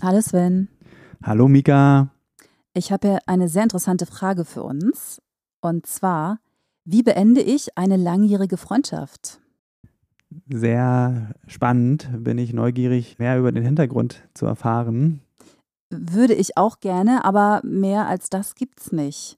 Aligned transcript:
Hallo 0.00 0.20
Sven. 0.20 0.68
Hallo 1.24 1.48
Mika. 1.48 2.10
Ich 2.72 2.92
habe 2.92 3.18
eine 3.26 3.48
sehr 3.48 3.64
interessante 3.64 4.06
Frage 4.06 4.44
für 4.44 4.62
uns. 4.62 5.20
Und 5.60 5.86
zwar, 5.86 6.38
wie 6.84 7.02
beende 7.02 7.40
ich 7.40 7.76
eine 7.76 7.96
langjährige 7.96 8.58
Freundschaft? 8.58 9.40
Sehr 10.48 11.34
spannend, 11.48 12.08
bin 12.18 12.38
ich 12.38 12.52
neugierig, 12.52 13.18
mehr 13.18 13.38
über 13.38 13.50
den 13.50 13.64
Hintergrund 13.64 14.22
zu 14.34 14.46
erfahren. 14.46 15.20
Würde 15.90 16.34
ich 16.34 16.56
auch 16.56 16.78
gerne, 16.78 17.24
aber 17.24 17.60
mehr 17.64 18.06
als 18.06 18.30
das 18.30 18.54
gibt's 18.54 18.92
nicht. 18.92 19.36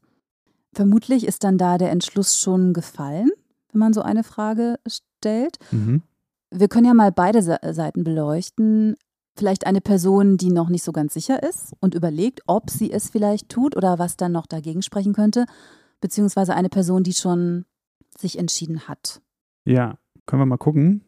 Vermutlich 0.74 1.26
ist 1.26 1.42
dann 1.42 1.56
da 1.56 1.78
der 1.78 1.90
Entschluss 1.90 2.38
schon 2.38 2.74
gefallen, 2.74 3.30
wenn 3.72 3.78
man 3.78 3.94
so 3.94 4.02
eine 4.02 4.24
Frage 4.24 4.78
stellt. 4.86 5.58
Mhm. 5.70 6.02
Wir 6.50 6.68
können 6.68 6.86
ja 6.86 6.94
mal 6.94 7.12
beide 7.12 7.42
Seiten 7.42 8.04
beleuchten 8.04 8.96
vielleicht 9.36 9.66
eine 9.66 9.80
Person, 9.80 10.36
die 10.36 10.50
noch 10.50 10.68
nicht 10.68 10.82
so 10.82 10.92
ganz 10.92 11.14
sicher 11.14 11.42
ist 11.42 11.74
und 11.80 11.94
überlegt, 11.94 12.42
ob 12.46 12.70
sie 12.70 12.92
es 12.92 13.10
vielleicht 13.10 13.48
tut 13.48 13.76
oder 13.76 13.98
was 13.98 14.16
dann 14.16 14.32
noch 14.32 14.46
dagegen 14.46 14.82
sprechen 14.82 15.12
könnte, 15.12 15.46
beziehungsweise 16.00 16.54
eine 16.54 16.68
Person, 16.68 17.02
die 17.02 17.12
schon 17.12 17.64
sich 18.18 18.38
entschieden 18.38 18.88
hat. 18.88 19.22
Ja, 19.64 19.98
können 20.26 20.42
wir 20.42 20.46
mal 20.46 20.56
gucken. 20.56 21.04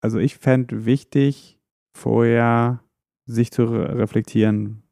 Also 0.00 0.18
ich 0.18 0.38
fände 0.38 0.84
wichtig, 0.84 1.58
vorher 1.92 2.82
sich 3.26 3.50
zu 3.50 3.64
reflektieren, 3.64 4.82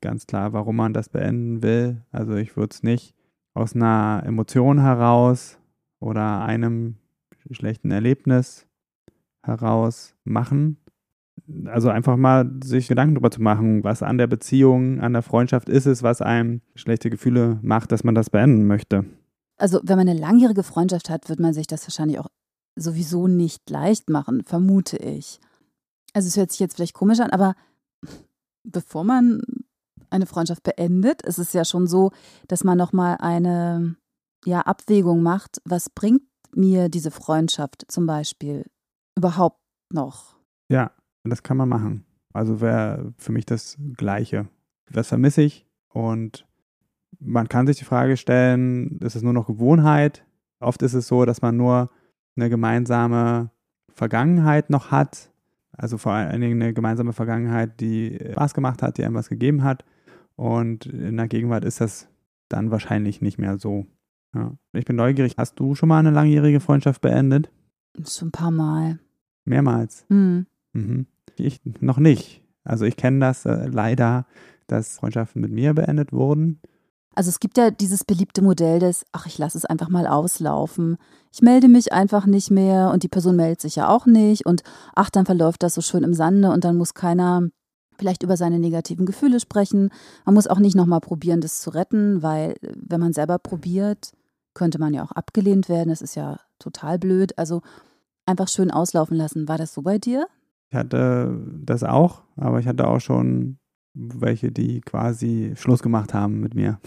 ganz 0.00 0.26
klar, 0.26 0.52
warum 0.52 0.76
man 0.76 0.92
das 0.92 1.08
beenden 1.08 1.62
will. 1.62 2.02
Also 2.10 2.34
ich 2.34 2.56
würde 2.56 2.72
es 2.72 2.82
nicht 2.82 3.14
aus 3.54 3.74
einer 3.74 4.22
Emotion 4.24 4.80
heraus 4.80 5.58
oder 6.00 6.42
einem 6.42 6.96
schlechten 7.50 7.90
Erlebnis 7.90 8.66
heraus 9.42 10.14
machen, 10.24 10.78
also 11.66 11.88
einfach 11.88 12.16
mal 12.16 12.50
sich 12.62 12.88
Gedanken 12.88 13.14
darüber 13.14 13.30
zu 13.30 13.42
machen, 13.42 13.84
was 13.84 14.02
an 14.02 14.18
der 14.18 14.26
Beziehung, 14.26 15.00
an 15.00 15.12
der 15.12 15.22
Freundschaft 15.22 15.68
ist 15.68 15.86
es, 15.86 16.02
was 16.02 16.22
einem 16.22 16.60
schlechte 16.74 17.10
Gefühle 17.10 17.58
macht, 17.62 17.92
dass 17.92 18.04
man 18.04 18.14
das 18.14 18.30
beenden 18.30 18.66
möchte. 18.66 19.04
Also 19.56 19.80
wenn 19.82 19.98
man 19.98 20.08
eine 20.08 20.18
langjährige 20.18 20.62
Freundschaft 20.62 21.10
hat, 21.10 21.28
wird 21.28 21.40
man 21.40 21.54
sich 21.54 21.66
das 21.66 21.84
wahrscheinlich 21.86 22.18
auch 22.18 22.28
sowieso 22.76 23.28
nicht 23.28 23.68
leicht 23.68 24.08
machen, 24.08 24.44
vermute 24.44 24.96
ich. 24.96 25.40
Also 26.14 26.28
es 26.28 26.36
hört 26.36 26.50
sich 26.50 26.60
jetzt 26.60 26.76
vielleicht 26.76 26.94
komisch 26.94 27.20
an, 27.20 27.30
aber 27.30 27.54
bevor 28.64 29.04
man 29.04 29.42
eine 30.10 30.26
Freundschaft 30.26 30.62
beendet, 30.62 31.22
ist 31.22 31.38
es 31.38 31.52
ja 31.52 31.64
schon 31.64 31.86
so, 31.86 32.10
dass 32.48 32.64
man 32.64 32.78
nochmal 32.78 33.16
eine 33.18 33.96
ja, 34.44 34.60
Abwägung 34.60 35.22
macht, 35.22 35.60
was 35.64 35.90
bringt 35.90 36.22
mir 36.54 36.88
diese 36.88 37.10
Freundschaft 37.10 37.84
zum 37.88 38.06
Beispiel 38.06 38.66
überhaupt 39.16 39.60
noch? 39.90 40.36
Ja, 40.68 40.92
das 41.30 41.42
kann 41.42 41.56
man 41.56 41.68
machen. 41.68 42.04
Also 42.32 42.60
wäre 42.60 43.12
für 43.18 43.32
mich 43.32 43.46
das 43.46 43.78
Gleiche. 43.96 44.48
Was 44.90 45.08
vermisse 45.08 45.42
ich? 45.42 45.66
Und 45.88 46.46
man 47.20 47.48
kann 47.48 47.66
sich 47.66 47.76
die 47.76 47.84
Frage 47.84 48.16
stellen, 48.16 48.98
ist 49.00 49.16
es 49.16 49.22
nur 49.22 49.32
noch 49.32 49.46
Gewohnheit? 49.46 50.24
Oft 50.60 50.82
ist 50.82 50.94
es 50.94 51.08
so, 51.08 51.24
dass 51.24 51.42
man 51.42 51.56
nur 51.56 51.90
eine 52.36 52.48
gemeinsame 52.48 53.50
Vergangenheit 53.92 54.70
noch 54.70 54.90
hat. 54.90 55.30
Also 55.72 55.98
vor 55.98 56.12
allen 56.12 56.40
Dingen 56.40 56.62
eine 56.62 56.72
gemeinsame 56.72 57.12
Vergangenheit, 57.12 57.80
die 57.80 58.18
Spaß 58.32 58.54
gemacht 58.54 58.82
hat, 58.82 58.98
die 58.98 59.04
einem 59.04 59.14
was 59.14 59.28
gegeben 59.28 59.62
hat. 59.62 59.84
Und 60.36 60.86
in 60.86 61.16
der 61.16 61.28
Gegenwart 61.28 61.64
ist 61.64 61.80
das 61.80 62.08
dann 62.48 62.70
wahrscheinlich 62.70 63.20
nicht 63.20 63.38
mehr 63.38 63.58
so. 63.58 63.86
Ja. 64.34 64.52
Ich 64.72 64.84
bin 64.84 64.96
neugierig. 64.96 65.34
Hast 65.36 65.58
du 65.60 65.74
schon 65.74 65.88
mal 65.88 65.98
eine 65.98 66.10
langjährige 66.10 66.60
Freundschaft 66.60 67.00
beendet? 67.00 67.50
Schon 68.06 68.28
ein 68.28 68.32
paar 68.32 68.50
Mal. 68.50 68.98
Mehrmals. 69.44 70.06
Mhm. 70.08 70.46
Mhm. 70.72 71.06
Ich 71.36 71.60
noch 71.80 71.98
nicht. 71.98 72.42
Also 72.64 72.84
ich 72.84 72.96
kenne 72.96 73.20
das 73.20 73.44
äh, 73.44 73.66
leider, 73.66 74.26
dass 74.66 74.96
Freundschaften 74.96 75.40
mit 75.40 75.50
mir 75.50 75.74
beendet 75.74 76.12
wurden. 76.12 76.60
Also 77.14 77.28
es 77.28 77.40
gibt 77.40 77.58
ja 77.58 77.70
dieses 77.70 78.04
beliebte 78.04 78.40
Modell 78.40 78.78
des, 78.78 79.04
ach, 79.12 79.26
ich 79.26 79.36
lasse 79.36 79.58
es 79.58 79.66
einfach 79.66 79.90
mal 79.90 80.06
auslaufen. 80.06 80.96
Ich 81.30 81.42
melde 81.42 81.68
mich 81.68 81.92
einfach 81.92 82.24
nicht 82.24 82.50
mehr 82.50 82.90
und 82.90 83.02
die 83.02 83.08
Person 83.08 83.36
meldet 83.36 83.60
sich 83.60 83.76
ja 83.76 83.88
auch 83.88 84.06
nicht 84.06 84.46
und 84.46 84.62
ach, 84.94 85.10
dann 85.10 85.26
verläuft 85.26 85.62
das 85.62 85.74
so 85.74 85.82
schön 85.82 86.04
im 86.04 86.14
Sande 86.14 86.50
und 86.50 86.64
dann 86.64 86.76
muss 86.76 86.94
keiner 86.94 87.48
vielleicht 87.98 88.22
über 88.22 88.36
seine 88.38 88.58
negativen 88.58 89.04
Gefühle 89.04 89.40
sprechen. 89.40 89.90
Man 90.24 90.34
muss 90.34 90.46
auch 90.46 90.58
nicht 90.58 90.74
nochmal 90.74 91.00
probieren, 91.00 91.42
das 91.42 91.60
zu 91.60 91.70
retten, 91.70 92.22
weil 92.22 92.56
wenn 92.62 93.00
man 93.00 93.12
selber 93.12 93.38
probiert, 93.38 94.12
könnte 94.54 94.78
man 94.78 94.94
ja 94.94 95.04
auch 95.04 95.12
abgelehnt 95.12 95.68
werden. 95.68 95.90
Das 95.90 96.02
ist 96.02 96.14
ja 96.14 96.40
total 96.58 96.98
blöd. 96.98 97.36
Also 97.38 97.60
einfach 98.26 98.48
schön 98.48 98.70
auslaufen 98.70 99.16
lassen. 99.16 99.48
War 99.48 99.58
das 99.58 99.74
so 99.74 99.82
bei 99.82 99.98
dir? 99.98 100.26
Ich 100.72 100.78
hatte 100.78 101.38
das 101.62 101.84
auch, 101.84 102.22
aber 102.34 102.58
ich 102.58 102.66
hatte 102.66 102.88
auch 102.88 102.98
schon 102.98 103.58
welche, 103.92 104.50
die 104.50 104.80
quasi 104.80 105.52
Schluss 105.54 105.82
gemacht 105.82 106.14
haben 106.14 106.40
mit 106.40 106.54
mir. 106.54 106.80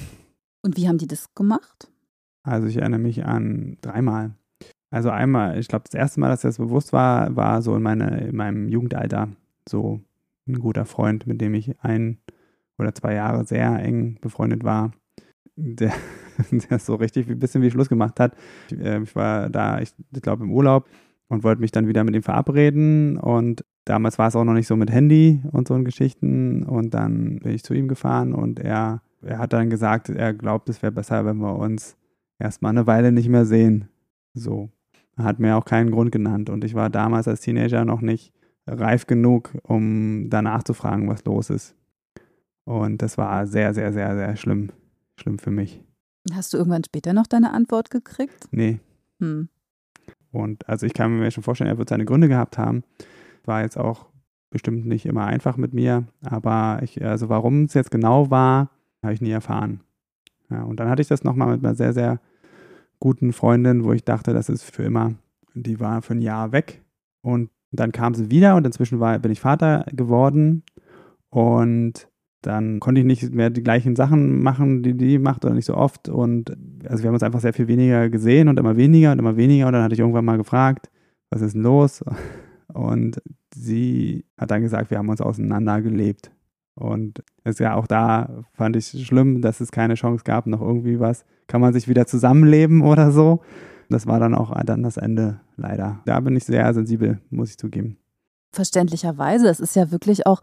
Und 0.63 0.75
wie 0.75 0.88
haben 0.88 0.97
die 0.97 1.06
das 1.06 1.35
gemacht? 1.35 1.91
Also 2.41 2.66
ich 2.66 2.78
erinnere 2.78 3.00
mich 3.00 3.25
an 3.25 3.78
dreimal. 3.81 4.31
Also 4.90 5.12
einmal, 5.12 5.59
ich 5.59 5.68
glaube, 5.68 5.84
das 5.85 5.94
erste 5.94 6.19
Mal, 6.19 6.29
dass 6.29 6.41
das 6.41 6.57
bewusst 6.57 6.94
war, 6.94 7.35
war 7.35 7.62
so 7.62 7.75
in, 7.75 7.84
meine, 7.84 8.22
in 8.22 8.35
meinem 8.35 8.69
Jugendalter. 8.69 9.29
So 9.69 10.02
ein 10.47 10.57
guter 10.57 10.85
Freund, 10.85 11.28
mit 11.28 11.40
dem 11.40 11.53
ich 11.53 11.79
ein 11.81 12.17
oder 12.79 12.96
zwei 12.96 13.13
Jahre 13.13 13.46
sehr 13.46 13.78
eng 13.84 14.17
befreundet 14.19 14.63
war, 14.63 14.94
der, 15.56 15.94
der 16.50 16.79
so 16.79 16.96
richtig 16.96 17.29
ein 17.29 17.38
bisschen 17.38 17.62
wie 17.62 17.69
Schluss 17.69 17.90
gemacht 17.90 18.19
hat. 18.19 18.35
Ich, 18.72 18.79
äh, 18.79 19.03
ich 19.03 19.16
war 19.16 19.47
da, 19.52 19.79
ich, 19.79 19.94
ich 20.12 20.23
glaube, 20.23 20.44
im 20.44 20.52
Urlaub 20.52 20.90
und 21.28 21.44
wollte 21.44 21.62
mich 21.62 21.72
dann 21.72 21.88
wieder 21.88 22.03
mit 22.03 22.16
ihm 22.16 22.23
verabreden 22.23 23.17
und 23.17 23.63
Damals 23.85 24.18
war 24.18 24.28
es 24.28 24.35
auch 24.35 24.44
noch 24.44 24.53
nicht 24.53 24.68
so 24.68 24.75
mit 24.75 24.91
Handy 24.91 25.41
und 25.51 25.68
so 25.68 25.81
Geschichten. 25.84 26.63
Und 26.63 26.94
dann 26.94 27.40
bin 27.40 27.53
ich 27.53 27.63
zu 27.63 27.73
ihm 27.73 27.88
gefahren 27.88 28.34
und 28.34 28.59
er, 28.59 29.01
er 29.22 29.38
hat 29.38 29.53
dann 29.53 29.69
gesagt, 29.69 30.09
er 30.09 30.34
glaubt, 30.34 30.69
es 30.69 30.81
wäre 30.81 30.91
besser, 30.91 31.25
wenn 31.25 31.38
wir 31.38 31.56
uns 31.56 31.96
erstmal 32.40 32.72
eine 32.72 32.88
Weile 32.88 33.12
nicht 33.12 33.29
mehr 33.29 33.46
sehen. 33.46 33.88
So. 34.34 34.69
Er 35.18 35.23
hat 35.23 35.40
mir 35.40 35.56
auch 35.56 35.66
keinen 35.66 35.91
Grund 35.91 36.12
genannt. 36.12 36.50
Und 36.50 36.63
ich 36.63 36.73
war 36.73 36.90
damals 36.90 37.28
als 37.28 37.41
Teenager 37.41 37.85
noch 37.85 38.01
nicht 38.01 38.34
reif 38.68 39.06
genug, 39.06 39.51
um 39.63 40.29
danach 40.29 40.63
zu 40.63 40.73
fragen, 40.73 41.07
was 41.07 41.23
los 41.25 41.50
ist. 41.50 41.75
Und 42.66 43.02
das 43.02 43.17
war 43.17 43.46
sehr, 43.46 43.73
sehr, 43.73 43.94
sehr, 43.94 44.16
sehr 44.16 44.35
schlimm. 44.35 44.72
Schlimm 45.17 45.38
für 45.40 45.52
mich. 45.52 45.81
Hast 46.34 46.53
du 46.53 46.57
irgendwann 46.57 46.84
später 46.84 47.13
noch 47.13 47.28
deine 47.28 47.53
Antwort 47.53 47.91
gekriegt? 47.91 48.47
Nee. 48.52 48.79
Hm. 49.19 49.47
Und 50.31 50.67
also 50.67 50.85
ich 50.85 50.94
kann 50.94 51.17
mir 51.17 51.31
schon 51.31 51.44
vorstellen, 51.44 51.69
er 51.69 51.78
wird 51.78 51.90
seine 51.90 52.06
Gründe 52.06 52.28
gehabt 52.28 52.57
haben. 52.57 52.84
War 53.48 53.62
jetzt 53.62 53.78
auch 53.78 54.08
bestimmt 54.50 54.86
nicht 54.86 55.06
immer 55.06 55.26
einfach 55.26 55.58
mit 55.58 55.74
mir, 55.74 56.06
aber 56.24 56.80
ich, 56.82 57.04
also 57.04 57.30
warum 57.30 57.66
es 57.66 57.74
jetzt 57.74 57.92
genau 57.92 58.32
war, 58.32 58.70
habe 59.04 59.14
ich 59.14 59.22
nie 59.22 59.32
erfahren. 59.32 59.82
Ja, 60.50 60.64
und 60.64 60.80
dann 60.80 60.90
hatte 60.90 61.02
ich 61.02 61.08
das 61.08 61.24
nochmal 61.24 61.50
mit 61.56 61.66
einer 61.66 61.76
sehr, 61.76 61.94
sehr 61.94 62.20
guten 63.00 63.34
Freundin, 63.34 63.84
wo 63.84 63.92
ich 63.94 64.04
dachte, 64.04 64.34
das 64.34 64.50
ist 64.50 64.64
für 64.64 64.84
immer. 64.84 65.14
Die 65.54 65.80
war 65.80 66.02
für 66.02 66.14
ein 66.14 66.22
Jahr 66.22 66.52
weg 66.52 66.82
und 67.22 67.50
dann 67.72 67.92
kam 67.92 68.14
sie 68.14 68.32
wieder 68.32 68.56
und 68.56 68.66
inzwischen 68.66 69.00
war, 69.00 69.20
bin 69.20 69.32
ich 69.32 69.40
Vater 69.40 69.86
geworden 69.92 70.64
und 71.30 72.08
dann 72.41 72.80
konnte 72.80 73.02
ich 73.02 73.06
nicht 73.06 73.34
mehr 73.34 73.50
die 73.50 73.64
gleichen 73.64 73.96
Sachen 73.96 74.41
machen, 74.41 74.84
die 74.84 74.96
die 74.96 75.18
macht 75.18 75.44
oder 75.44 75.56
nicht 75.56 75.66
so 75.66 75.76
oft 75.76 76.08
und 76.09 76.56
also 76.88 77.03
wir 77.03 77.08
haben 77.08 77.16
uns 77.16 77.24
einfach 77.24 77.40
sehr 77.40 77.53
viel 77.53 77.68
weniger 77.68 78.09
gesehen 78.09 78.48
und 78.48 78.59
immer 78.59 78.78
weniger 78.78 79.12
und 79.12 79.20
immer 79.20 79.36
weniger 79.36 79.68
und 79.68 79.74
dann 79.74 79.84
hatte 79.84 79.96
ich 79.96 80.00
irgendwann 80.00 80.26
mal 80.26 80.38
gefragt, 80.38 80.90
was 81.30 81.41
ist 81.41 81.56
denn 81.56 81.64
los? 81.64 82.03
Und 82.76 83.22
sie 83.54 84.26
hat 84.38 84.52
dann 84.52 84.62
gesagt, 84.62 84.92
wir 84.92 84.98
haben 84.98 85.08
uns 85.08 85.22
auseinandergelebt. 85.22 86.30
Und 86.76 87.24
es 87.46 87.52
ist 87.54 87.60
ja 87.60 87.76
auch 87.76 87.88
da, 87.88 88.44
fand 88.54 88.76
ich 88.76 89.06
schlimm, 89.06 89.42
dass 89.42 89.62
es 89.62 89.72
keine 89.72 89.94
Chance 89.94 90.26
gab, 90.26 90.46
noch 90.46 90.62
irgendwie 90.62 91.00
was. 91.00 91.24
Kann 91.48 91.62
man 91.62 91.72
sich 91.72 91.88
wieder 91.88 92.06
zusammenleben 92.06 92.82
oder 92.82 93.12
so? 93.12 93.42
Das 93.90 94.08
war 94.08 94.20
dann 94.20 94.36
auch 94.36 94.54
dann 94.66 94.84
das 94.84 94.98
Ende, 94.98 95.40
leider. 95.56 96.02
Da 96.06 96.20
bin 96.20 96.36
ich 96.36 96.44
sehr 96.44 96.74
sensibel, 96.74 97.22
muss 97.30 97.52
ich 97.52 97.58
zugeben. 97.58 97.98
Verständlicherweise. 98.52 99.48
Es 99.48 99.62
ist 99.62 99.76
ja 99.78 99.92
wirklich 99.92 100.28
auch, 100.28 100.42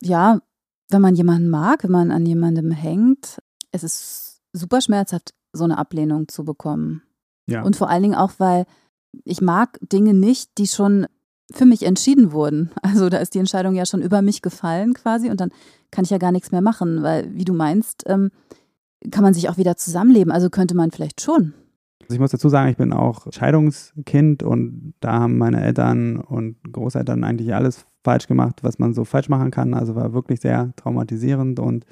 ja, 0.00 0.40
wenn 0.88 1.02
man 1.02 1.16
jemanden 1.16 1.50
mag, 1.50 1.84
wenn 1.84 1.90
man 1.90 2.10
an 2.10 2.24
jemandem 2.24 2.70
hängt, 2.70 3.42
es 3.72 3.84
ist 3.84 4.40
super 4.54 4.80
schmerzhaft, 4.80 5.34
so 5.52 5.64
eine 5.64 5.76
Ablehnung 5.76 6.28
zu 6.28 6.44
bekommen. 6.44 7.02
Ja. 7.46 7.62
Und 7.62 7.76
vor 7.76 7.90
allen 7.90 8.04
Dingen 8.04 8.14
auch, 8.14 8.32
weil 8.38 8.64
ich 9.24 9.40
mag 9.40 9.78
Dinge 9.80 10.14
nicht, 10.14 10.58
die 10.58 10.66
schon 10.66 11.06
für 11.52 11.66
mich 11.66 11.84
entschieden 11.84 12.32
wurden. 12.32 12.70
Also 12.82 13.08
da 13.08 13.18
ist 13.18 13.34
die 13.34 13.38
Entscheidung 13.38 13.74
ja 13.74 13.86
schon 13.86 14.02
über 14.02 14.22
mich 14.22 14.42
gefallen 14.42 14.94
quasi 14.94 15.30
und 15.30 15.40
dann 15.40 15.50
kann 15.90 16.04
ich 16.04 16.10
ja 16.10 16.18
gar 16.18 16.32
nichts 16.32 16.52
mehr 16.52 16.62
machen, 16.62 17.02
weil 17.02 17.30
wie 17.34 17.44
du 17.44 17.52
meinst, 17.52 18.04
ähm, 18.06 18.30
kann 19.10 19.22
man 19.22 19.34
sich 19.34 19.48
auch 19.48 19.56
wieder 19.56 19.76
zusammenleben. 19.76 20.32
Also 20.32 20.50
könnte 20.50 20.74
man 20.74 20.90
vielleicht 20.90 21.20
schon. 21.20 21.54
Also 22.02 22.14
ich 22.14 22.20
muss 22.20 22.30
dazu 22.30 22.48
sagen, 22.48 22.70
ich 22.70 22.76
bin 22.76 22.92
auch 22.92 23.26
Scheidungskind 23.32 24.42
und 24.42 24.94
da 25.00 25.20
haben 25.20 25.38
meine 25.38 25.62
Eltern 25.62 26.18
und 26.18 26.56
Großeltern 26.70 27.24
eigentlich 27.24 27.54
alles 27.54 27.86
falsch 28.04 28.26
gemacht, 28.26 28.62
was 28.62 28.78
man 28.78 28.92
so 28.92 29.04
falsch 29.04 29.28
machen 29.28 29.50
kann. 29.50 29.74
Also 29.74 29.94
war 29.94 30.12
wirklich 30.12 30.40
sehr 30.40 30.72
traumatisierend 30.76 31.60
und 31.60 31.86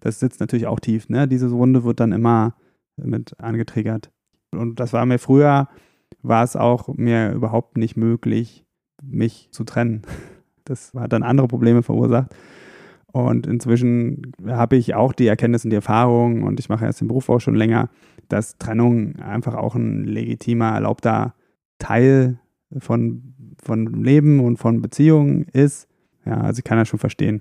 das 0.00 0.20
sitzt 0.20 0.40
natürlich 0.40 0.66
auch 0.66 0.80
tief. 0.80 1.08
Ne? 1.08 1.28
Diese 1.28 1.50
Wunde 1.50 1.84
wird 1.84 2.00
dann 2.00 2.12
immer 2.12 2.54
mit 2.96 3.38
angetriggert. 3.38 4.10
Und 4.52 4.80
das 4.80 4.92
war 4.92 5.04
mir 5.04 5.18
früher, 5.18 5.68
war 6.22 6.44
es 6.44 6.56
auch 6.56 6.88
mir 6.88 7.32
überhaupt 7.32 7.76
nicht 7.76 7.96
möglich, 7.96 8.64
mich 9.02 9.48
zu 9.50 9.64
trennen. 9.64 10.02
Das 10.64 10.92
hat 10.94 11.12
dann 11.12 11.22
andere 11.22 11.46
Probleme 11.46 11.82
verursacht. 11.82 12.34
Und 13.12 13.46
inzwischen 13.46 14.32
habe 14.46 14.76
ich 14.76 14.94
auch 14.94 15.12
die 15.12 15.28
Erkenntnis 15.28 15.64
und 15.64 15.70
die 15.70 15.76
Erfahrung, 15.76 16.42
und 16.42 16.60
ich 16.60 16.68
mache 16.68 16.84
jetzt 16.84 17.00
den 17.00 17.08
Beruf 17.08 17.28
auch 17.30 17.38
schon 17.38 17.54
länger, 17.54 17.88
dass 18.28 18.58
Trennung 18.58 19.16
einfach 19.16 19.54
auch 19.54 19.74
ein 19.74 20.04
legitimer, 20.04 20.72
erlaubter 20.72 21.34
Teil 21.78 22.40
von, 22.78 23.34
von 23.62 23.86
Leben 24.02 24.40
und 24.40 24.58
von 24.58 24.82
Beziehungen 24.82 25.46
ist. 25.52 25.88
Ja, 26.24 26.40
also 26.40 26.58
ich 26.58 26.64
kann 26.64 26.78
das 26.78 26.88
schon 26.88 26.98
verstehen. 26.98 27.40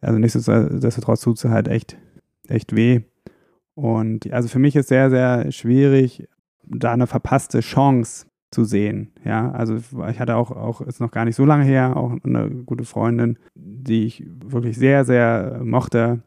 Also 0.00 0.18
nichtsdestotrotz 0.18 1.22
tut 1.22 1.38
es 1.38 1.44
halt 1.46 1.68
echt, 1.68 1.96
echt 2.46 2.76
weh. 2.76 3.00
Und 3.74 4.32
also 4.32 4.48
für 4.48 4.58
mich 4.58 4.76
ist 4.76 4.88
sehr, 4.88 5.10
sehr 5.10 5.50
schwierig, 5.50 6.28
da 6.66 6.92
eine 6.92 7.06
verpasste 7.06 7.60
Chance 7.60 8.26
zu 8.50 8.64
sehen. 8.64 9.12
Ja, 9.24 9.50
also 9.50 9.76
ich 9.76 10.20
hatte 10.20 10.36
auch, 10.36 10.50
auch 10.50 10.80
ist 10.80 11.00
noch 11.00 11.10
gar 11.10 11.24
nicht 11.24 11.36
so 11.36 11.44
lange 11.44 11.64
her, 11.64 11.96
auch 11.96 12.16
eine 12.24 12.50
gute 12.50 12.84
Freundin, 12.84 13.38
die 13.54 14.04
ich 14.04 14.24
wirklich 14.44 14.76
sehr, 14.76 15.04
sehr 15.04 15.60
mochte, 15.64 16.22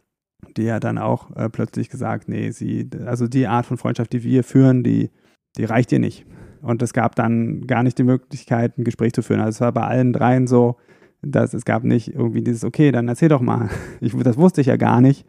die 0.56 0.72
hat 0.72 0.84
dann 0.84 0.98
auch 0.98 1.36
äh, 1.36 1.50
plötzlich 1.50 1.90
gesagt, 1.90 2.30
nee, 2.30 2.52
sie, 2.52 2.90
also 3.06 3.28
die 3.28 3.48
Art 3.48 3.66
von 3.66 3.78
Freundschaft, 3.78 4.14
die 4.14 4.24
wir 4.24 4.44
führen, 4.44 4.84
die, 4.84 5.10
die 5.58 5.66
reicht 5.66 5.92
ihr 5.92 6.00
nicht. 6.00 6.26
Und 6.62 6.82
es 6.82 6.94
gab 6.94 7.16
dann 7.16 7.66
gar 7.68 7.84
nicht 7.84 7.98
die 7.98 8.04
Möglichkeit, 8.04 8.78
ein 8.78 8.84
Gespräch 8.84 9.14
zu 9.14 9.22
führen. 9.22 9.40
Also 9.40 9.58
es 9.58 9.62
war 9.62 9.72
bei 9.72 9.84
allen 9.84 10.14
dreien 10.14 10.48
so, 10.48 10.78
dass 11.22 11.54
es 11.54 11.66
gab 11.66 11.84
nicht 11.84 12.14
irgendwie 12.14 12.44
dieses, 12.44 12.64
okay, 12.64 12.92
dann 12.92 13.08
erzähl 13.08 13.30
doch 13.30 13.42
mal. 13.42 13.70
Ich, 14.00 14.16
das 14.16 14.38
wusste 14.38 14.62
ich 14.62 14.68
ja 14.68 14.78
gar 14.78 15.02
nicht. 15.02 15.26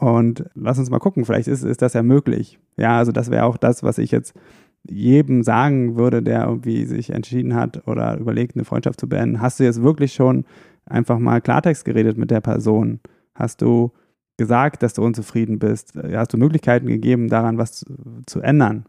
Und 0.00 0.46
lass 0.54 0.78
uns 0.78 0.88
mal 0.88 0.98
gucken, 0.98 1.26
vielleicht 1.26 1.46
ist, 1.46 1.62
ist 1.62 1.82
das 1.82 1.92
ja 1.92 2.02
möglich. 2.02 2.58
Ja, 2.78 2.96
also 2.96 3.12
das 3.12 3.30
wäre 3.30 3.44
auch 3.44 3.58
das, 3.58 3.82
was 3.82 3.98
ich 3.98 4.10
jetzt 4.10 4.34
jedem 4.82 5.42
sagen 5.42 5.96
würde, 5.96 6.22
der 6.22 6.46
irgendwie 6.46 6.86
sich 6.86 7.10
entschieden 7.10 7.54
hat 7.54 7.86
oder 7.86 8.16
überlegt, 8.16 8.56
eine 8.56 8.64
Freundschaft 8.64 8.98
zu 8.98 9.10
beenden. 9.10 9.42
Hast 9.42 9.60
du 9.60 9.64
jetzt 9.64 9.82
wirklich 9.82 10.14
schon 10.14 10.46
einfach 10.86 11.18
mal 11.18 11.42
Klartext 11.42 11.84
geredet 11.84 12.16
mit 12.16 12.30
der 12.30 12.40
Person? 12.40 13.00
Hast 13.34 13.60
du 13.60 13.92
gesagt, 14.38 14.82
dass 14.82 14.94
du 14.94 15.04
unzufrieden 15.04 15.58
bist? 15.58 15.92
Hast 15.94 16.32
du 16.32 16.38
Möglichkeiten 16.38 16.86
gegeben, 16.86 17.28
daran 17.28 17.58
was 17.58 17.72
zu, 17.72 17.84
zu 18.24 18.40
ändern? 18.40 18.86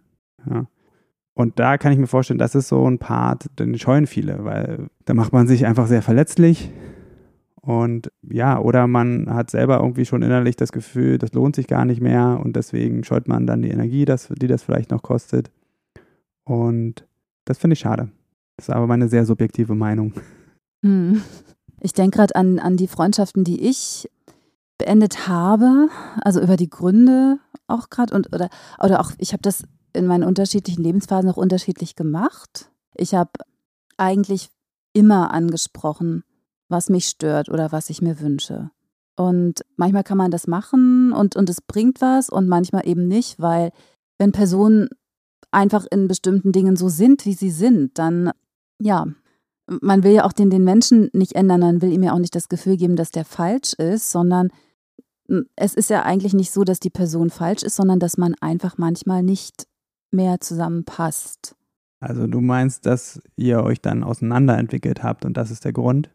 Ja. 0.49 0.67
Und 1.33 1.59
da 1.59 1.77
kann 1.77 1.91
ich 1.91 1.99
mir 1.99 2.07
vorstellen, 2.07 2.39
das 2.39 2.55
ist 2.55 2.69
so 2.69 2.89
ein 2.89 2.99
Part, 2.99 3.49
den 3.59 3.77
scheuen 3.77 4.07
viele, 4.07 4.45
weil 4.45 4.87
da 5.03 5.13
macht 5.13 5.33
man 5.33 5.45
sich 5.45 5.65
einfach 5.65 5.87
sehr 5.87 6.01
verletzlich. 6.01 6.71
Und 7.61 8.11
ja, 8.23 8.59
oder 8.59 8.87
man 8.87 9.31
hat 9.31 9.51
selber 9.51 9.79
irgendwie 9.79 10.05
schon 10.05 10.23
innerlich 10.23 10.55
das 10.55 10.71
Gefühl, 10.71 11.19
das 11.19 11.33
lohnt 11.33 11.55
sich 11.55 11.67
gar 11.67 11.85
nicht 11.85 12.01
mehr 12.01 12.39
und 12.43 12.55
deswegen 12.55 13.03
scheut 13.03 13.27
man 13.27 13.45
dann 13.45 13.61
die 13.61 13.69
Energie, 13.69 14.05
das, 14.05 14.29
die 14.29 14.47
das 14.47 14.63
vielleicht 14.63 14.89
noch 14.89 15.03
kostet. 15.03 15.51
Und 16.43 17.07
das 17.45 17.59
finde 17.59 17.73
ich 17.73 17.79
schade. 17.79 18.09
Das 18.57 18.67
ist 18.67 18.73
aber 18.73 18.87
meine 18.87 19.07
sehr 19.09 19.25
subjektive 19.25 19.75
Meinung. 19.75 20.13
Hm. 20.83 21.21
Ich 21.79 21.93
denke 21.93 22.17
gerade 22.17 22.35
an, 22.35 22.57
an 22.57 22.77
die 22.77 22.87
Freundschaften, 22.87 23.43
die 23.43 23.67
ich 23.67 24.09
beendet 24.79 25.27
habe, 25.27 25.89
also 26.21 26.41
über 26.41 26.57
die 26.57 26.69
Gründe 26.69 27.37
auch 27.67 27.89
gerade 27.89 28.15
und 28.15 28.33
oder, 28.33 28.49
oder 28.83 28.99
auch, 28.99 29.11
ich 29.19 29.33
habe 29.33 29.41
das 29.41 29.63
in 29.93 30.07
meinen 30.07 30.23
unterschiedlichen 30.23 30.83
Lebensphasen 30.83 31.29
auch 31.29 31.37
unterschiedlich 31.37 31.95
gemacht. 31.95 32.71
Ich 32.95 33.13
habe 33.13 33.31
eigentlich 33.97 34.49
immer 34.93 35.31
angesprochen, 35.31 36.23
was 36.71 36.89
mich 36.89 37.05
stört 37.05 37.49
oder 37.49 37.71
was 37.71 37.89
ich 37.89 38.01
mir 38.01 38.19
wünsche. 38.19 38.71
Und 39.15 39.65
manchmal 39.75 40.03
kann 40.03 40.17
man 40.17 40.31
das 40.31 40.47
machen 40.47 41.11
und, 41.13 41.35
und 41.35 41.49
es 41.49 41.61
bringt 41.61 42.01
was 42.01 42.29
und 42.29 42.47
manchmal 42.47 42.87
eben 42.87 43.07
nicht, 43.07 43.39
weil 43.39 43.71
wenn 44.17 44.31
Personen 44.31 44.89
einfach 45.51 45.85
in 45.91 46.07
bestimmten 46.07 46.51
Dingen 46.51 46.75
so 46.75 46.89
sind, 46.89 47.25
wie 47.25 47.33
sie 47.33 47.51
sind, 47.51 47.99
dann 47.99 48.31
ja, 48.79 49.05
man 49.67 50.03
will 50.03 50.11
ja 50.11 50.25
auch 50.25 50.33
den, 50.33 50.49
den 50.49 50.63
Menschen 50.63 51.09
nicht 51.13 51.33
ändern, 51.33 51.61
man 51.61 51.81
will 51.81 51.91
ihm 51.91 52.03
ja 52.03 52.13
auch 52.13 52.19
nicht 52.19 52.35
das 52.35 52.49
Gefühl 52.49 52.77
geben, 52.77 52.95
dass 52.95 53.11
der 53.11 53.25
falsch 53.25 53.73
ist, 53.73 54.11
sondern 54.11 54.49
es 55.55 55.75
ist 55.75 55.89
ja 55.89 56.03
eigentlich 56.03 56.33
nicht 56.33 56.51
so, 56.51 56.63
dass 56.63 56.79
die 56.79 56.89
Person 56.89 57.29
falsch 57.29 57.63
ist, 57.63 57.75
sondern 57.75 57.99
dass 57.99 58.17
man 58.17 58.35
einfach 58.41 58.77
manchmal 58.77 59.23
nicht 59.23 59.67
mehr 60.11 60.39
zusammenpasst. 60.41 61.55
Also 61.99 62.27
du 62.27 62.41
meinst, 62.41 62.85
dass 62.85 63.21
ihr 63.37 63.63
euch 63.63 63.81
dann 63.81 64.03
auseinanderentwickelt 64.03 65.03
habt 65.03 65.23
und 65.23 65.37
das 65.37 65.51
ist 65.51 65.63
der 65.63 65.73
Grund? 65.73 66.09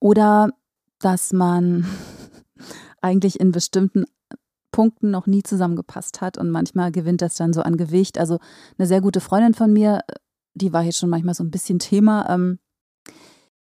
Oder 0.00 0.50
dass 0.98 1.32
man 1.32 1.86
eigentlich 3.00 3.40
in 3.40 3.52
bestimmten 3.52 4.04
Punkten 4.70 5.10
noch 5.10 5.26
nie 5.26 5.42
zusammengepasst 5.42 6.20
hat 6.20 6.36
und 6.36 6.50
manchmal 6.50 6.92
gewinnt 6.92 7.22
das 7.22 7.34
dann 7.34 7.52
so 7.52 7.62
an 7.62 7.78
Gewicht. 7.78 8.18
Also 8.18 8.38
eine 8.76 8.86
sehr 8.86 9.00
gute 9.00 9.20
Freundin 9.20 9.54
von 9.54 9.72
mir, 9.72 10.00
die 10.54 10.72
war 10.72 10.82
hier 10.82 10.92
schon 10.92 11.08
manchmal 11.08 11.34
so 11.34 11.44
ein 11.44 11.50
bisschen 11.50 11.78
Thema, 11.78 12.28
ähm, 12.28 12.58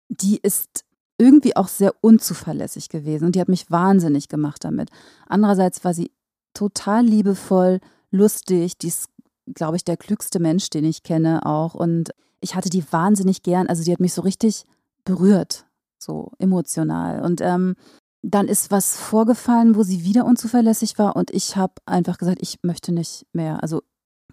die 0.09 0.37
ist 0.37 0.85
irgendwie 1.19 1.55
auch 1.55 1.67
sehr 1.67 1.93
unzuverlässig 2.01 2.89
gewesen 2.89 3.25
und 3.25 3.35
die 3.35 3.41
hat 3.41 3.47
mich 3.47 3.69
wahnsinnig 3.69 4.27
gemacht 4.27 4.63
damit. 4.63 4.89
Andererseits 5.27 5.83
war 5.83 5.93
sie 5.93 6.11
total 6.53 7.05
liebevoll, 7.05 7.79
lustig, 8.11 8.77
die 8.77 8.87
ist, 8.87 9.09
glaube 9.53 9.75
ich, 9.75 9.83
der 9.83 9.97
klügste 9.97 10.39
Mensch, 10.39 10.69
den 10.69 10.85
ich 10.85 11.03
kenne 11.03 11.45
auch 11.45 11.75
und 11.75 12.09
ich 12.41 12.55
hatte 12.55 12.69
die 12.69 12.91
wahnsinnig 12.91 13.43
gern, 13.43 13.67
also 13.67 13.83
die 13.83 13.91
hat 13.91 13.99
mich 13.99 14.13
so 14.13 14.21
richtig 14.21 14.65
berührt, 15.05 15.65
so 16.03 16.31
emotional 16.39 17.21
und 17.21 17.41
ähm, 17.41 17.75
dann 18.21 18.47
ist 18.47 18.71
was 18.71 18.95
vorgefallen, 18.95 19.75
wo 19.75 19.83
sie 19.83 20.05
wieder 20.05 20.25
unzuverlässig 20.25 20.97
war 20.97 21.15
und 21.15 21.31
ich 21.31 21.57
habe 21.57 21.73
einfach 21.85 22.17
gesagt, 22.17 22.37
ich 22.41 22.59
möchte 22.63 22.93
nicht 22.93 23.25
mehr. 23.33 23.61
Also 23.61 23.81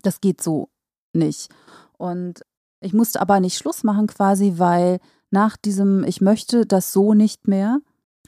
das 0.02 0.20
geht 0.20 0.40
so 0.42 0.68
nicht. 1.12 1.48
Und 1.98 2.42
ich 2.80 2.92
musste 2.92 3.20
aber 3.20 3.40
nicht 3.40 3.58
Schluss 3.58 3.82
machen 3.82 4.06
quasi, 4.06 4.54
weil 4.56 5.00
nach 5.30 5.56
diesem 5.56 6.04
Ich 6.04 6.20
möchte 6.20 6.66
das 6.66 6.92
so 6.92 7.14
nicht 7.14 7.46
mehr, 7.48 7.80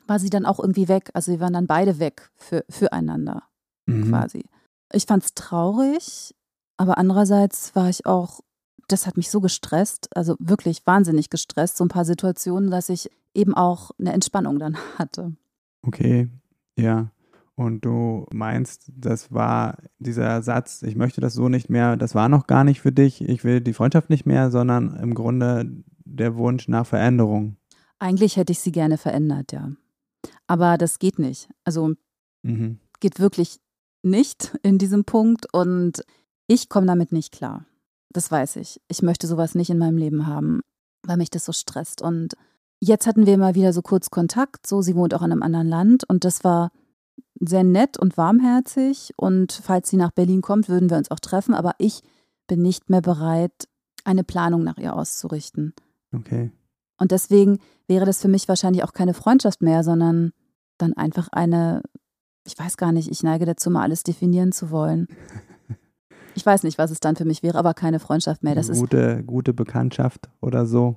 war 0.07 0.19
sie 0.19 0.31
dann 0.31 0.47
auch 0.47 0.59
irgendwie 0.59 0.89
weg. 0.89 1.11
Also 1.15 1.33
sie 1.33 1.41
waren 1.41 1.53
dann 1.53 1.67
beide 1.67 1.99
weg 1.99 2.31
für, 2.37 2.65
füreinander 2.69 3.45
mhm. 3.87 4.09
quasi. 4.09 4.45
Ich 4.93 5.07
fand 5.07 5.25
es 5.25 5.35
traurig, 5.35 6.35
aber 6.77 6.99
andererseits 6.99 7.75
war 7.75 7.89
ich 7.89 8.05
auch, 8.05 8.41
das 8.89 9.07
hat 9.07 9.17
mich 9.17 9.31
so 9.31 9.41
gestresst, 9.41 10.09
also 10.15 10.37
wirklich 10.39 10.87
wahnsinnig 10.87 11.31
gestresst, 11.31 11.77
so 11.77 11.85
ein 11.85 11.89
paar 11.89 12.05
Situationen, 12.05 12.71
dass 12.71 12.89
ich 12.89 13.11
eben 13.35 13.55
auch 13.55 13.91
eine 13.99 14.13
Entspannung 14.13 14.59
dann 14.59 14.77
hatte. 14.99 15.35
Okay, 15.83 16.29
ja. 16.77 17.11
Und 17.55 17.85
du 17.85 18.27
meinst, 18.33 18.91
das 18.97 19.31
war 19.31 19.77
dieser 19.99 20.43
Satz, 20.43 20.83
ich 20.83 20.97
möchte 20.97 21.21
das 21.21 21.35
so 21.35 21.49
nicht 21.49 21.69
mehr, 21.69 21.97
das 21.97 22.15
war 22.15 22.29
noch 22.29 22.47
gar 22.47 22.65
nicht 22.65 22.81
für 22.81 22.93
dich, 22.93 23.21
ich 23.21 23.45
will 23.45 23.61
die 23.61 23.75
Freundschaft 23.75 24.09
nicht 24.09 24.25
mehr, 24.25 24.51
sondern 24.51 24.97
im 24.97 25.15
Grunde 25.15 25.71
der 26.05 26.37
Wunsch 26.37 26.67
nach 26.69 26.87
Veränderung. 26.87 27.57
Eigentlich 27.99 28.37
hätte 28.37 28.53
ich 28.53 28.61
sie 28.61 28.73
gerne 28.73 28.97
verändert, 28.97 29.53
ja. 29.53 29.71
Aber 30.47 30.79
das 30.79 30.99
geht 30.99 31.19
nicht. 31.19 31.49
Also 31.65 31.95
mhm. 32.43 32.79
geht 33.01 33.21
wirklich 33.21 33.61
nicht 34.03 34.57
in 34.63 34.79
diesem 34.79 35.05
Punkt 35.05 35.47
und 35.53 36.05
ich 36.47 36.69
komme 36.69 36.87
damit 36.87 37.13
nicht 37.13 37.33
klar. 37.33 37.67
Das 38.11 38.31
weiß 38.31 38.57
ich. 38.57 38.81
Ich 38.89 39.03
möchte 39.03 39.27
sowas 39.27 39.55
nicht 39.55 39.71
in 39.71 39.79
meinem 39.79 39.97
Leben 39.97 40.27
haben, 40.27 40.61
weil 41.03 41.17
mich 41.17 41.31
das 41.31 41.45
so 41.45 41.53
stresst. 41.53 42.03
Und 42.03 42.35
Jetzt 42.85 43.07
hatten 43.07 43.27
wir 43.27 43.39
mal 43.39 43.55
wieder 43.55 43.73
so 43.73 43.81
kurz 43.81 44.11
Kontakt. 44.11 44.67
So, 44.67 44.83
sie 44.83 44.97
wohnt 44.97 45.15
auch 45.15 45.23
in 45.23 45.31
einem 45.31 45.45
anderen 45.45 45.69
Land 45.69 46.03
und 46.09 46.25
das 46.25 46.43
war 46.43 46.73
sehr 47.39 47.63
nett 47.63 47.97
und 47.97 48.17
warmherzig. 48.17 49.13
Und 49.17 49.53
falls 49.53 49.89
sie 49.89 49.97
nach 49.97 50.11
Berlin 50.11 50.41
kommt, 50.41 50.69
würden 50.69 50.91
wir 50.91 50.97
uns 50.97 51.09
auch 51.13 51.21
treffen. 51.21 51.55
Aber 51.55 51.77
ich 51.79 52.03
bin 52.49 52.61
nicht 52.61 52.91
mehr 52.91 53.01
bereit, 53.01 53.69
eine 54.03 54.25
Planung 54.25 54.65
nach 54.65 54.79
ihr 54.79 54.97
auszurichten. 54.97 55.75
Okay. 56.13 56.51
Und 56.99 57.13
deswegen 57.13 57.61
wäre 57.87 58.05
das 58.05 58.21
für 58.21 58.27
mich 58.27 58.49
wahrscheinlich 58.49 58.83
auch 58.83 58.95
keine 58.95 59.15
Freundschaft 59.15 59.63
mehr, 59.63 59.85
sondern 59.85 60.33
dann 60.77 60.93
einfach 60.93 61.29
eine, 61.29 61.83
ich 62.45 62.59
weiß 62.59 62.77
gar 62.77 62.91
nicht, 62.91 63.09
ich 63.09 63.23
neige 63.23 63.47
dazu, 63.47 63.71
mal 63.71 63.83
alles 63.83 64.03
definieren 64.03 64.51
zu 64.51 64.73
wollen. 64.73 65.07
Ich 66.35 66.47
weiß 66.47 66.63
nicht, 66.63 66.79
was 66.79 66.91
es 66.91 66.99
dann 66.99 67.15
für 67.15 67.27
mich 67.27 67.43
wäre, 67.43 67.59
aber 67.59 67.75
keine 67.75 68.01
Freundschaft 68.01 68.43
mehr. 68.43 68.55
Das 68.55 68.73
gute, 68.73 68.97
ist 68.97 69.27
gute 69.27 69.53
Bekanntschaft 69.53 70.31
oder 70.41 70.65
so 70.65 70.97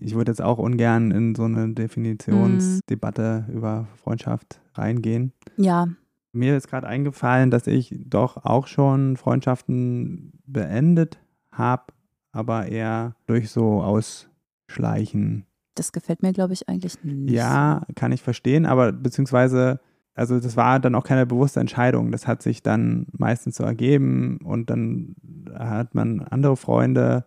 ich 0.00 0.14
würde 0.14 0.32
jetzt 0.32 0.42
auch 0.42 0.58
ungern 0.58 1.10
in 1.10 1.34
so 1.34 1.44
eine 1.44 1.72
Definitionsdebatte 1.72 3.46
mm. 3.48 3.52
über 3.52 3.88
Freundschaft 4.02 4.60
reingehen. 4.74 5.32
Ja. 5.56 5.88
Mir 6.32 6.56
ist 6.56 6.68
gerade 6.68 6.86
eingefallen, 6.86 7.50
dass 7.50 7.66
ich 7.66 7.94
doch 8.04 8.44
auch 8.44 8.66
schon 8.66 9.16
Freundschaften 9.16 10.32
beendet 10.46 11.18
habe, 11.52 11.84
aber 12.32 12.66
eher 12.66 13.16
durch 13.26 13.50
so 13.50 13.82
aus 13.82 14.28
schleichen. 14.68 15.46
Das 15.74 15.92
gefällt 15.92 16.22
mir, 16.22 16.32
glaube 16.32 16.52
ich, 16.52 16.68
eigentlich 16.68 17.02
nicht. 17.02 17.34
Ja, 17.34 17.82
kann 17.94 18.12
ich 18.12 18.22
verstehen, 18.22 18.66
aber 18.66 18.92
beziehungsweise, 18.92 19.80
also 20.14 20.38
das 20.38 20.56
war 20.56 20.80
dann 20.80 20.94
auch 20.94 21.04
keine 21.04 21.24
bewusste 21.24 21.60
Entscheidung. 21.60 22.12
Das 22.12 22.26
hat 22.26 22.42
sich 22.42 22.62
dann 22.62 23.06
meistens 23.12 23.56
so 23.56 23.64
ergeben 23.64 24.38
und 24.44 24.70
dann 24.70 25.14
hat 25.54 25.94
man 25.94 26.20
andere 26.20 26.56
Freunde. 26.56 27.24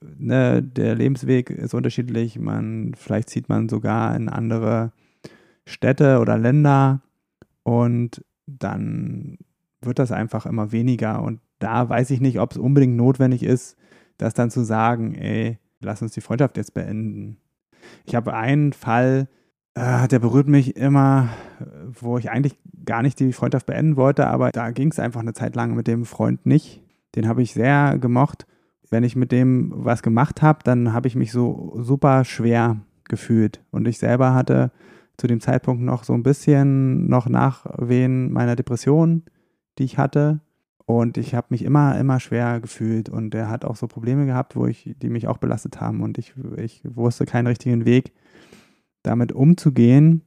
Ne, 0.00 0.62
der 0.62 0.94
Lebensweg 0.94 1.50
ist 1.50 1.74
unterschiedlich. 1.74 2.38
Man, 2.38 2.94
vielleicht 2.96 3.30
zieht 3.30 3.48
man 3.48 3.68
sogar 3.68 4.14
in 4.14 4.28
andere 4.28 4.92
Städte 5.64 6.20
oder 6.20 6.38
Länder 6.38 7.02
und 7.64 8.24
dann 8.46 9.38
wird 9.80 9.98
das 9.98 10.12
einfach 10.12 10.46
immer 10.46 10.72
weniger. 10.72 11.22
Und 11.22 11.40
da 11.58 11.88
weiß 11.88 12.10
ich 12.10 12.20
nicht, 12.20 12.38
ob 12.38 12.52
es 12.52 12.58
unbedingt 12.58 12.96
notwendig 12.96 13.42
ist, 13.42 13.76
das 14.16 14.34
dann 14.34 14.50
zu 14.50 14.64
sagen, 14.64 15.14
ey, 15.14 15.58
lass 15.80 16.02
uns 16.02 16.12
die 16.12 16.20
Freundschaft 16.20 16.56
jetzt 16.56 16.74
beenden. 16.74 17.38
Ich 18.04 18.14
habe 18.14 18.34
einen 18.34 18.72
Fall, 18.72 19.28
äh, 19.74 20.06
der 20.08 20.18
berührt 20.18 20.48
mich 20.48 20.76
immer, 20.76 21.30
wo 21.88 22.18
ich 22.18 22.30
eigentlich 22.30 22.56
gar 22.84 23.02
nicht 23.02 23.18
die 23.18 23.32
Freundschaft 23.32 23.66
beenden 23.66 23.96
wollte, 23.96 24.26
aber 24.26 24.50
da 24.50 24.70
ging 24.70 24.90
es 24.90 24.98
einfach 24.98 25.20
eine 25.20 25.32
Zeit 25.32 25.56
lang 25.56 25.74
mit 25.74 25.86
dem 25.86 26.04
Freund 26.04 26.46
nicht. 26.46 26.82
Den 27.16 27.26
habe 27.26 27.42
ich 27.42 27.52
sehr 27.54 27.98
gemocht. 27.98 28.46
Wenn 28.90 29.04
ich 29.04 29.16
mit 29.16 29.32
dem 29.32 29.72
was 29.74 30.02
gemacht 30.02 30.42
habe, 30.42 30.60
dann 30.64 30.92
habe 30.92 31.08
ich 31.08 31.14
mich 31.14 31.32
so 31.32 31.76
super 31.80 32.24
schwer 32.24 32.80
gefühlt. 33.04 33.62
Und 33.70 33.86
ich 33.86 33.98
selber 33.98 34.34
hatte 34.34 34.72
zu 35.16 35.26
dem 35.26 35.40
Zeitpunkt 35.40 35.82
noch 35.82 36.04
so 36.04 36.14
ein 36.14 36.22
bisschen 36.22 37.08
noch 37.08 37.28
Nachwehen 37.28 38.32
meiner 38.32 38.56
Depression, 38.56 39.22
die 39.78 39.84
ich 39.84 39.98
hatte. 39.98 40.40
Und 40.86 41.18
ich 41.18 41.34
habe 41.34 41.48
mich 41.50 41.62
immer, 41.62 41.96
immer 41.98 42.18
schwer 42.18 42.58
gefühlt. 42.58 43.08
Und 43.08 43.34
er 43.34 43.48
hat 43.48 43.64
auch 43.64 43.76
so 43.76 43.86
Probleme 43.86 44.26
gehabt, 44.26 44.56
wo 44.56 44.66
ich, 44.66 44.96
die 45.00 45.08
mich 45.08 45.28
auch 45.28 45.38
belastet 45.38 45.80
haben. 45.80 46.02
Und 46.02 46.18
ich, 46.18 46.34
ich 46.56 46.82
wusste 46.84 47.26
keinen 47.26 47.46
richtigen 47.46 47.84
Weg, 47.84 48.12
damit 49.02 49.30
umzugehen. 49.30 50.22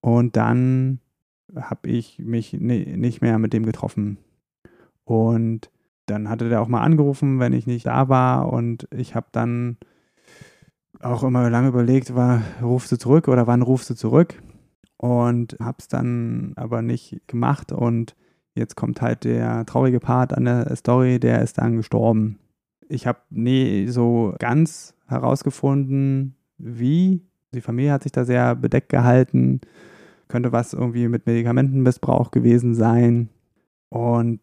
Und 0.00 0.34
dann 0.36 0.98
habe 1.54 1.88
ich 1.88 2.18
mich 2.18 2.54
nicht 2.54 3.20
mehr 3.20 3.38
mit 3.38 3.52
dem 3.52 3.64
getroffen. 3.64 4.18
Und 5.04 5.70
dann 6.12 6.28
hatte 6.28 6.48
der 6.48 6.60
auch 6.60 6.68
mal 6.68 6.82
angerufen, 6.82 7.40
wenn 7.40 7.52
ich 7.52 7.66
nicht 7.66 7.86
da 7.86 8.08
war. 8.08 8.52
Und 8.52 8.86
ich 8.90 9.14
habe 9.14 9.26
dann 9.32 9.76
auch 11.00 11.24
immer 11.24 11.50
lange 11.50 11.68
überlegt, 11.68 12.14
war, 12.14 12.42
rufst 12.62 12.92
du 12.92 12.96
zurück 12.96 13.28
oder 13.28 13.46
wann 13.46 13.62
rufst 13.62 13.90
du 13.90 13.94
zurück? 13.94 14.40
Und 14.96 15.56
habe 15.60 15.78
es 15.80 15.88
dann 15.88 16.52
aber 16.56 16.82
nicht 16.82 17.22
gemacht. 17.26 17.72
Und 17.72 18.14
Jetzt 18.54 18.76
kommt 18.76 19.00
halt 19.00 19.24
der 19.24 19.64
traurige 19.64 20.00
Part 20.00 20.34
an 20.34 20.44
der 20.44 20.74
Story, 20.76 21.18
der 21.18 21.42
ist 21.42 21.58
dann 21.58 21.76
gestorben. 21.76 22.38
Ich 22.88 23.06
habe 23.06 23.20
nie 23.30 23.88
so 23.88 24.34
ganz 24.38 24.94
herausgefunden, 25.06 26.36
wie. 26.58 27.22
Die 27.54 27.60
Familie 27.60 27.92
hat 27.92 28.02
sich 28.02 28.12
da 28.12 28.24
sehr 28.24 28.54
bedeckt 28.54 28.88
gehalten. 28.88 29.60
Könnte 30.28 30.52
was 30.52 30.72
irgendwie 30.72 31.08
mit 31.08 31.26
Medikamentenmissbrauch 31.26 32.30
gewesen 32.30 32.74
sein. 32.74 33.28
Und, 33.88 34.40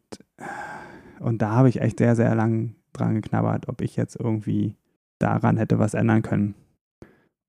und 1.19 1.41
da 1.41 1.51
habe 1.51 1.69
ich 1.69 1.81
echt 1.81 1.99
sehr, 1.99 2.15
sehr 2.15 2.33
lang 2.35 2.75
dran 2.93 3.15
geknabbert, 3.15 3.67
ob 3.67 3.81
ich 3.81 3.95
jetzt 3.95 4.15
irgendwie 4.19 4.75
daran 5.19 5.57
hätte 5.57 5.79
was 5.79 5.93
ändern 5.93 6.21
können. 6.21 6.55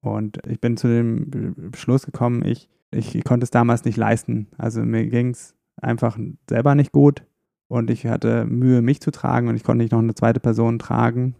Und 0.02 0.38
ich 0.46 0.60
bin 0.60 0.76
zu 0.76 0.88
dem 0.88 1.72
Schluss 1.74 2.06
gekommen, 2.06 2.44
ich, 2.44 2.68
ich 2.90 3.22
konnte 3.24 3.44
es 3.44 3.50
damals 3.50 3.84
nicht 3.84 3.96
leisten. 3.96 4.48
Also 4.56 4.82
mir 4.82 5.06
ging 5.06 5.30
es 5.30 5.54
einfach 5.80 6.18
selber 6.48 6.74
nicht 6.74 6.92
gut 6.92 7.24
und 7.68 7.90
ich 7.90 8.06
hatte 8.06 8.46
Mühe, 8.46 8.82
mich 8.82 9.00
zu 9.00 9.10
tragen 9.10 9.48
und 9.48 9.56
ich 9.56 9.64
konnte 9.64 9.82
nicht 9.82 9.92
noch 9.92 9.98
eine 9.98 10.14
zweite 10.14 10.40
Person 10.40 10.78
tragen. 10.78 11.36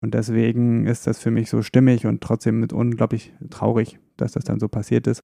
Und 0.00 0.14
deswegen 0.14 0.86
ist 0.86 1.06
das 1.06 1.18
für 1.18 1.30
mich 1.30 1.48
so 1.48 1.62
stimmig 1.62 2.06
und 2.06 2.20
trotzdem 2.20 2.60
mit 2.60 2.72
unglaublich 2.72 3.32
traurig, 3.50 3.98
dass 4.16 4.32
das 4.32 4.44
dann 4.44 4.60
so 4.60 4.68
passiert 4.68 5.06
ist. 5.06 5.20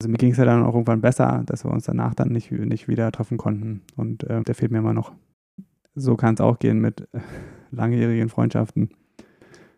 Also 0.00 0.10
mir 0.10 0.18
ging 0.18 0.32
es 0.32 0.38
ja 0.38 0.44
dann 0.44 0.64
auch 0.64 0.74
irgendwann 0.74 1.00
besser, 1.00 1.42
dass 1.46 1.64
wir 1.64 1.70
uns 1.70 1.84
danach 1.84 2.14
dann 2.14 2.30
nicht, 2.30 2.50
nicht 2.50 2.88
wieder 2.88 3.12
treffen 3.12 3.38
konnten. 3.38 3.82
Und 3.96 4.24
äh, 4.24 4.42
der 4.42 4.54
fehlt 4.54 4.72
mir 4.72 4.78
immer 4.78 4.94
noch. 4.94 5.12
So 5.94 6.16
kann 6.16 6.34
es 6.34 6.40
auch 6.40 6.58
gehen 6.58 6.80
mit 6.80 7.08
äh, 7.12 7.20
langjährigen 7.70 8.28
Freundschaften. 8.28 8.90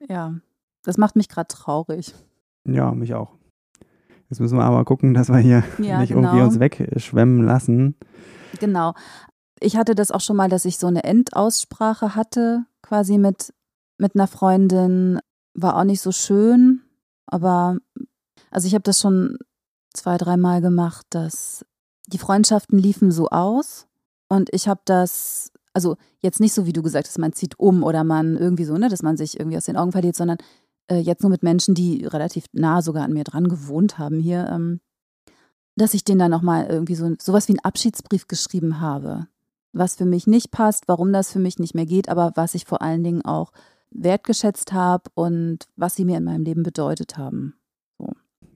Ja, 0.09 0.35
das 0.83 0.99
macht 0.99 1.17
mich 1.17 1.29
gerade 1.29 1.49
traurig. 1.49 2.15
Ja, 2.65 2.93
mich 2.93 3.15
auch. 3.15 3.33
Jetzt 4.29 4.41
müssen 4.41 4.57
wir 4.57 4.65
aber 4.65 4.85
gucken, 4.85 5.15
dass 5.15 5.29
wir 5.29 5.39
hier 5.39 5.63
ja, 5.79 5.99
nicht 5.99 6.13
genau. 6.13 6.29
irgendwie 6.29 6.43
uns 6.43 6.59
wegschwemmen 6.59 7.45
lassen. 7.45 7.97
Genau. 8.61 8.95
Ich 9.61 9.77
hatte 9.77 9.95
das 9.95 10.11
auch 10.11 10.21
schon 10.21 10.37
mal, 10.37 10.49
dass 10.49 10.65
ich 10.65 10.79
so 10.79 10.87
eine 10.87 11.05
Endaussprache 11.05 12.15
hatte, 12.15 12.65
quasi 12.83 13.19
mit, 13.19 13.53
mit 13.99 14.15
einer 14.15 14.27
Freundin. 14.27 15.21
War 15.55 15.77
auch 15.77 15.85
nicht 15.85 16.01
so 16.01 16.13
schön, 16.13 16.81
aber 17.27 17.77
also 18.51 18.67
ich 18.67 18.75
habe 18.75 18.83
das 18.83 19.01
schon 19.01 19.37
zwei, 19.93 20.17
dreimal 20.17 20.61
gemacht, 20.61 21.07
dass 21.11 21.67
die 22.07 22.19
Freundschaften 22.19 22.79
liefen 22.79 23.11
so 23.11 23.29
aus 23.29 23.87
und 24.29 24.49
ich 24.53 24.67
habe 24.67 24.81
das, 24.85 25.52
also 25.73 25.97
jetzt 26.21 26.41
nicht 26.41 26.53
so, 26.53 26.67
wie 26.67 26.73
du 26.73 26.83
gesagt 26.83 27.07
hast, 27.07 27.19
man 27.19 27.33
zieht 27.33 27.59
um 27.59 27.83
oder 27.83 28.05
man 28.05 28.37
irgendwie 28.37 28.65
so, 28.65 28.77
ne, 28.77 28.89
dass 28.89 29.03
man 29.03 29.17
sich 29.17 29.39
irgendwie 29.39 29.57
aus 29.57 29.65
den 29.65 29.77
Augen 29.77 29.93
verliert, 29.93 30.17
sondern 30.17 30.39
äh, 30.89 30.99
jetzt 30.99 31.23
nur 31.23 31.31
mit 31.31 31.43
Menschen, 31.43 31.75
die 31.75 32.05
relativ 32.05 32.45
nah 32.53 32.83
sogar 32.83 33.05
an 33.05 33.13
mir 33.13 33.25
dran 33.25 33.49
gewohnt 33.49 33.99
haben 33.99 34.21
hier, 34.21 34.49
ähm, 34.51 34.81
dass 35.77 35.95
ich 35.95 36.05
denen 36.05 36.19
dann 36.19 36.31
nochmal 36.31 36.67
irgendwie 36.67 36.95
so 36.95 37.15
sowas 37.21 37.49
wie 37.49 37.53
einen 37.53 37.65
Abschiedsbrief 37.65 38.29
geschrieben 38.29 38.81
habe. 38.81 39.27
Was 39.73 39.97
für 39.97 40.05
mich 40.05 40.27
nicht 40.27 40.51
passt, 40.51 40.85
warum 40.87 41.13
das 41.13 41.33
für 41.33 41.39
mich 41.39 41.59
nicht 41.59 41.75
mehr 41.75 41.87
geht, 41.87 42.11
aber 42.11 42.33
was 42.35 42.55
ich 42.55 42.67
vor 42.67 42.83
allen 42.83 43.03
Dingen 43.03 43.25
auch 43.25 43.53
wertgeschätzt 43.91 44.73
habe 44.73 45.05
und 45.15 45.61
was 45.77 45.95
sie 45.95 46.05
mir 46.05 46.19
in 46.19 46.25
meinem 46.25 46.45
Leben 46.45 46.63
bedeutet 46.63 47.17
haben. 47.17 47.55
So. 47.99 48.11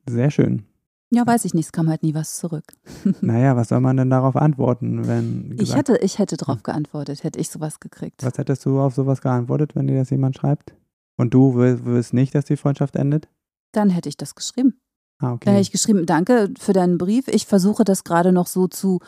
Sehr 0.07 0.31
schön. 0.31 0.67
Ja, 1.11 1.25
weiß 1.25 1.45
ich 1.45 1.55
nicht, 1.55 1.67
es 1.67 1.73
kam 1.73 1.89
halt 1.89 2.03
nie 2.03 2.15
was 2.15 2.37
zurück. 2.37 2.65
naja, 3.21 3.55
was 3.57 3.69
soll 3.69 3.81
man 3.81 3.97
denn 3.97 4.11
darauf 4.11 4.35
antworten, 4.35 5.07
wenn. 5.07 5.57
Gesagt, 5.57 5.61
ich 5.63 5.75
hätte, 5.77 6.05
ich 6.05 6.19
hätte 6.19 6.37
darauf 6.37 6.63
geantwortet, 6.63 7.23
hätte 7.23 7.39
ich 7.39 7.49
sowas 7.49 7.79
gekriegt. 7.79 8.25
Was 8.25 8.39
hättest 8.39 8.65
du 8.65 8.81
auf 8.81 8.95
sowas 8.95 9.21
geantwortet, 9.21 9.77
wenn 9.77 9.87
dir 9.87 9.99
das 9.99 10.11
jemand 10.11 10.37
schreibt? 10.37 10.75
Und 11.17 11.33
du 11.33 11.55
willst 11.55 12.13
nicht, 12.13 12.35
dass 12.35 12.45
die 12.45 12.57
Freundschaft 12.57 12.97
endet? 12.97 13.29
Dann 13.73 13.91
hätte 13.91 14.09
ich 14.09 14.17
das 14.17 14.35
geschrieben. 14.35 14.81
Ah, 15.19 15.33
okay. 15.33 15.47
Dann 15.47 15.55
hätte 15.55 15.63
ich 15.63 15.73
geschrieben, 15.73 16.05
danke 16.07 16.53
für 16.59 16.73
deinen 16.73 16.99
Brief. 16.99 17.29
Ich 17.29 17.47
versuche 17.47 17.85
das 17.85 18.05
gerade 18.05 18.33
noch 18.33 18.47
so 18.47 18.67
zu, 18.67 19.01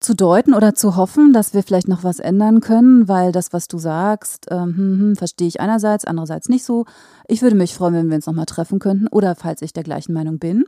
zu 0.00 0.14
deuten 0.14 0.54
oder 0.54 0.74
zu 0.74 0.96
hoffen, 0.96 1.32
dass 1.32 1.54
wir 1.54 1.62
vielleicht 1.62 1.88
noch 1.88 2.04
was 2.04 2.20
ändern 2.20 2.60
können, 2.60 3.08
weil 3.08 3.32
das, 3.32 3.52
was 3.52 3.66
du 3.66 3.78
sagst, 3.78 4.46
ähm, 4.50 4.76
hm, 4.76 5.00
hm, 5.00 5.16
verstehe 5.16 5.48
ich 5.48 5.60
einerseits, 5.60 6.04
andererseits 6.04 6.48
nicht 6.48 6.64
so. 6.64 6.84
Ich 7.26 7.42
würde 7.42 7.56
mich 7.56 7.74
freuen, 7.74 7.94
wenn 7.94 8.08
wir 8.08 8.16
uns 8.16 8.26
nochmal 8.26 8.46
treffen 8.46 8.78
könnten 8.78 9.08
oder 9.08 9.34
falls 9.34 9.62
ich 9.62 9.72
der 9.72 9.82
gleichen 9.82 10.12
Meinung 10.12 10.38
bin. 10.38 10.64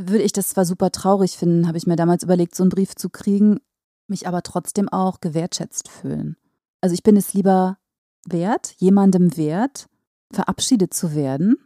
Würde 0.00 0.22
ich 0.22 0.32
das 0.32 0.50
zwar 0.50 0.64
super 0.64 0.92
traurig 0.92 1.36
finden, 1.36 1.66
habe 1.66 1.76
ich 1.76 1.88
mir 1.88 1.96
damals 1.96 2.22
überlegt, 2.22 2.54
so 2.54 2.62
einen 2.62 2.70
Brief 2.70 2.94
zu 2.94 3.10
kriegen, 3.10 3.58
mich 4.06 4.28
aber 4.28 4.42
trotzdem 4.44 4.88
auch 4.88 5.20
gewertschätzt 5.20 5.88
fühlen. 5.88 6.36
Also 6.80 6.94
ich 6.94 7.02
bin 7.02 7.16
es 7.16 7.34
lieber 7.34 7.78
wert, 8.24 8.74
jemandem 8.78 9.36
wert, 9.36 9.88
verabschiedet 10.32 10.94
zu 10.94 11.16
werden. 11.16 11.56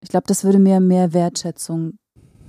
Ich 0.00 0.10
glaube, 0.10 0.28
das 0.28 0.44
würde 0.44 0.60
mir 0.60 0.78
mehr 0.78 1.12
Wertschätzung 1.12 1.98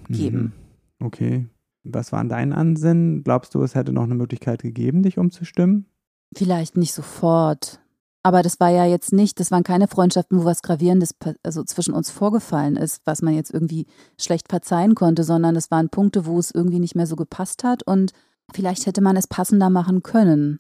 geben. 0.08 0.54
Mhm. 1.00 1.06
Okay. 1.06 1.48
Was 1.84 2.12
waren 2.12 2.30
dein 2.30 2.54
Ansinnen? 2.54 3.24
Glaubst 3.24 3.56
du, 3.56 3.64
es 3.64 3.74
hätte 3.74 3.92
noch 3.92 4.04
eine 4.04 4.16
Möglichkeit 4.16 4.62
gegeben, 4.62 5.02
dich 5.02 5.18
umzustimmen? 5.18 5.88
Vielleicht 6.36 6.78
nicht 6.78 6.94
sofort. 6.94 7.82
Aber 8.26 8.42
das 8.42 8.60
war 8.62 8.70
ja 8.70 8.86
jetzt 8.86 9.12
nicht, 9.12 9.40
das 9.42 9.52
waren 9.52 9.64
keine 9.64 9.90
Freundschaften, 9.90 10.40
wo 10.40 10.46
was 10.46 10.62
Gravierendes 10.62 11.14
also 11.44 11.64
zwischen 11.66 11.94
uns 11.94 12.10
vorgefallen 12.10 12.78
ist, 12.78 13.02
was 13.04 13.22
man 13.22 13.36
jetzt 13.36 13.54
irgendwie 13.54 13.86
schlecht 14.18 14.48
verzeihen 14.48 14.96
konnte, 14.96 15.26
sondern 15.26 15.58
es 15.58 15.70
waren 15.72 15.90
Punkte, 15.90 16.26
wo 16.26 16.40
es 16.40 16.52
irgendwie 16.52 16.80
nicht 16.80 16.96
mehr 16.96 17.06
so 17.06 17.18
gepasst 17.18 17.66
hat 17.66 17.84
und 17.84 18.14
vielleicht 18.54 18.86
hätte 18.86 19.02
man 19.02 19.18
es 19.18 19.28
passender 19.28 19.70
machen 19.70 20.04
können. 20.04 20.60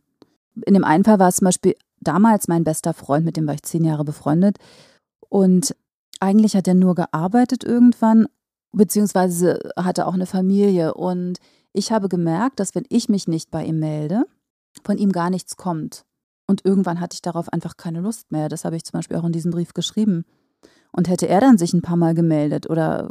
In 0.65 0.73
dem 0.73 0.83
einen 0.83 1.05
Fall 1.05 1.19
war 1.19 1.29
es 1.29 1.37
zum 1.37 1.45
Beispiel 1.45 1.75
damals 2.01 2.49
mein 2.49 2.65
bester 2.65 2.93
Freund, 2.93 3.25
mit 3.25 3.37
dem 3.37 3.47
war 3.47 3.53
ich 3.53 3.63
zehn 3.63 3.85
Jahre 3.85 4.03
befreundet. 4.03 4.57
Und 5.29 5.75
eigentlich 6.19 6.55
hat 6.55 6.67
er 6.67 6.75
nur 6.75 6.95
gearbeitet 6.95 7.63
irgendwann, 7.63 8.27
beziehungsweise 8.71 9.59
hatte 9.77 10.05
auch 10.05 10.13
eine 10.13 10.25
Familie. 10.25 10.93
Und 10.93 11.39
ich 11.71 11.91
habe 11.91 12.09
gemerkt, 12.09 12.59
dass 12.59 12.75
wenn 12.75 12.85
ich 12.89 13.09
mich 13.09 13.27
nicht 13.27 13.51
bei 13.51 13.63
ihm 13.65 13.79
melde, 13.79 14.25
von 14.83 14.97
ihm 14.97 15.11
gar 15.11 15.29
nichts 15.29 15.57
kommt. 15.57 16.05
Und 16.47 16.65
irgendwann 16.65 16.99
hatte 16.99 17.15
ich 17.15 17.21
darauf 17.21 17.49
einfach 17.49 17.77
keine 17.77 18.01
Lust 18.01 18.31
mehr. 18.31 18.49
Das 18.49 18.65
habe 18.65 18.75
ich 18.75 18.83
zum 18.83 18.97
Beispiel 18.97 19.17
auch 19.17 19.23
in 19.23 19.31
diesem 19.31 19.51
Brief 19.51 19.73
geschrieben. 19.73 20.25
Und 20.91 21.09
hätte 21.09 21.27
er 21.27 21.41
dann 21.41 21.57
sich 21.57 21.73
ein 21.73 21.81
paar 21.81 21.97
Mal 21.97 22.13
gemeldet 22.13 22.69
oder 22.69 23.09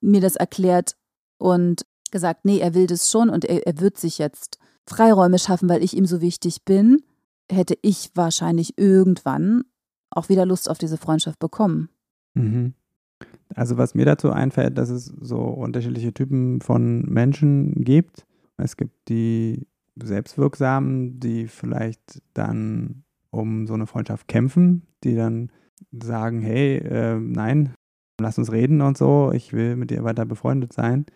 mir 0.00 0.20
das 0.20 0.36
erklärt 0.36 0.96
und 1.38 1.86
gesagt, 2.10 2.44
nee, 2.44 2.58
er 2.58 2.74
will 2.74 2.86
das 2.86 3.10
schon 3.10 3.30
und 3.30 3.44
er, 3.44 3.66
er 3.66 3.78
wird 3.78 3.98
sich 3.98 4.18
jetzt 4.18 4.58
Freiräume 4.86 5.38
schaffen, 5.38 5.68
weil 5.68 5.84
ich 5.84 5.96
ihm 5.96 6.06
so 6.06 6.20
wichtig 6.20 6.64
bin, 6.64 7.02
hätte 7.50 7.76
ich 7.82 8.10
wahrscheinlich 8.14 8.76
irgendwann 8.78 9.62
auch 10.10 10.28
wieder 10.28 10.46
Lust 10.46 10.68
auf 10.68 10.78
diese 10.78 10.96
Freundschaft 10.96 11.38
bekommen. 11.38 11.88
Mhm. 12.34 12.74
Also 13.54 13.76
was 13.76 13.94
mir 13.94 14.04
dazu 14.04 14.30
einfällt, 14.30 14.78
dass 14.78 14.90
es 14.90 15.06
so 15.06 15.38
unterschiedliche 15.40 16.12
Typen 16.12 16.60
von 16.60 17.02
Menschen 17.02 17.84
gibt. 17.84 18.26
Es 18.56 18.76
gibt 18.76 19.08
die 19.08 19.66
Selbstwirksamen, 20.02 21.20
die 21.20 21.46
vielleicht 21.46 22.22
dann 22.34 23.04
um 23.30 23.66
so 23.66 23.74
eine 23.74 23.86
Freundschaft 23.86 24.28
kämpfen, 24.28 24.86
die 25.04 25.14
dann 25.14 25.50
sagen, 25.92 26.40
hey, 26.40 26.78
äh, 26.78 27.18
nein, 27.18 27.74
lass 28.20 28.38
uns 28.38 28.52
reden 28.52 28.82
und 28.82 28.98
so, 28.98 29.32
ich 29.32 29.52
will 29.52 29.76
mit 29.76 29.90
dir 29.90 30.04
weiter 30.04 30.26
befreundet 30.26 30.72
sein. 30.72 31.06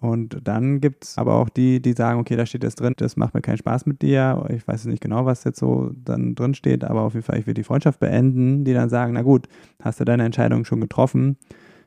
Und 0.00 0.46
dann 0.46 0.80
gibt 0.80 1.04
es 1.04 1.18
aber 1.18 1.34
auch 1.34 1.48
die, 1.48 1.80
die 1.80 1.94
sagen, 1.94 2.20
okay, 2.20 2.36
da 2.36 2.44
steht 2.44 2.62
das 2.62 2.74
drin, 2.74 2.92
das 2.96 3.16
macht 3.16 3.32
mir 3.32 3.40
keinen 3.40 3.56
Spaß 3.56 3.86
mit 3.86 4.02
dir. 4.02 4.44
Ich 4.50 4.66
weiß 4.68 4.84
nicht 4.84 5.00
genau, 5.00 5.24
was 5.24 5.44
jetzt 5.44 5.58
so 5.58 5.92
dann 5.94 6.34
drin 6.34 6.54
steht, 6.54 6.84
aber 6.84 7.02
auf 7.02 7.14
jeden 7.14 7.24
Fall, 7.24 7.38
ich 7.38 7.46
will 7.46 7.54
die 7.54 7.64
Freundschaft 7.64 8.00
beenden, 8.00 8.64
die 8.64 8.74
dann 8.74 8.90
sagen, 8.90 9.14
na 9.14 9.22
gut, 9.22 9.48
hast 9.80 10.00
du 10.00 10.04
deine 10.04 10.24
Entscheidung 10.24 10.64
schon 10.64 10.80
getroffen, 10.80 11.38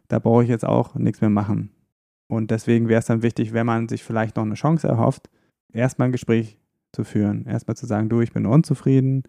da 0.08 0.20
brauche 0.20 0.44
ich 0.44 0.50
jetzt 0.50 0.66
auch 0.66 0.96
nichts 0.96 1.22
mehr 1.22 1.30
machen. 1.30 1.70
Und 2.28 2.50
deswegen 2.50 2.90
wäre 2.90 3.00
es 3.00 3.06
dann 3.06 3.22
wichtig, 3.22 3.54
wenn 3.54 3.66
man 3.66 3.88
sich 3.88 4.04
vielleicht 4.04 4.36
noch 4.36 4.46
eine 4.46 4.56
Chance 4.56 4.88
erhofft, 4.88 5.30
erstmal 5.74 6.10
ein 6.10 6.12
Gespräch 6.12 6.58
zu 6.94 7.04
führen. 7.04 7.46
Erstmal 7.46 7.78
zu 7.78 7.86
sagen, 7.86 8.10
du, 8.10 8.22
ich 8.22 8.34
bin 8.34 8.46
unzufrieden 8.46 9.24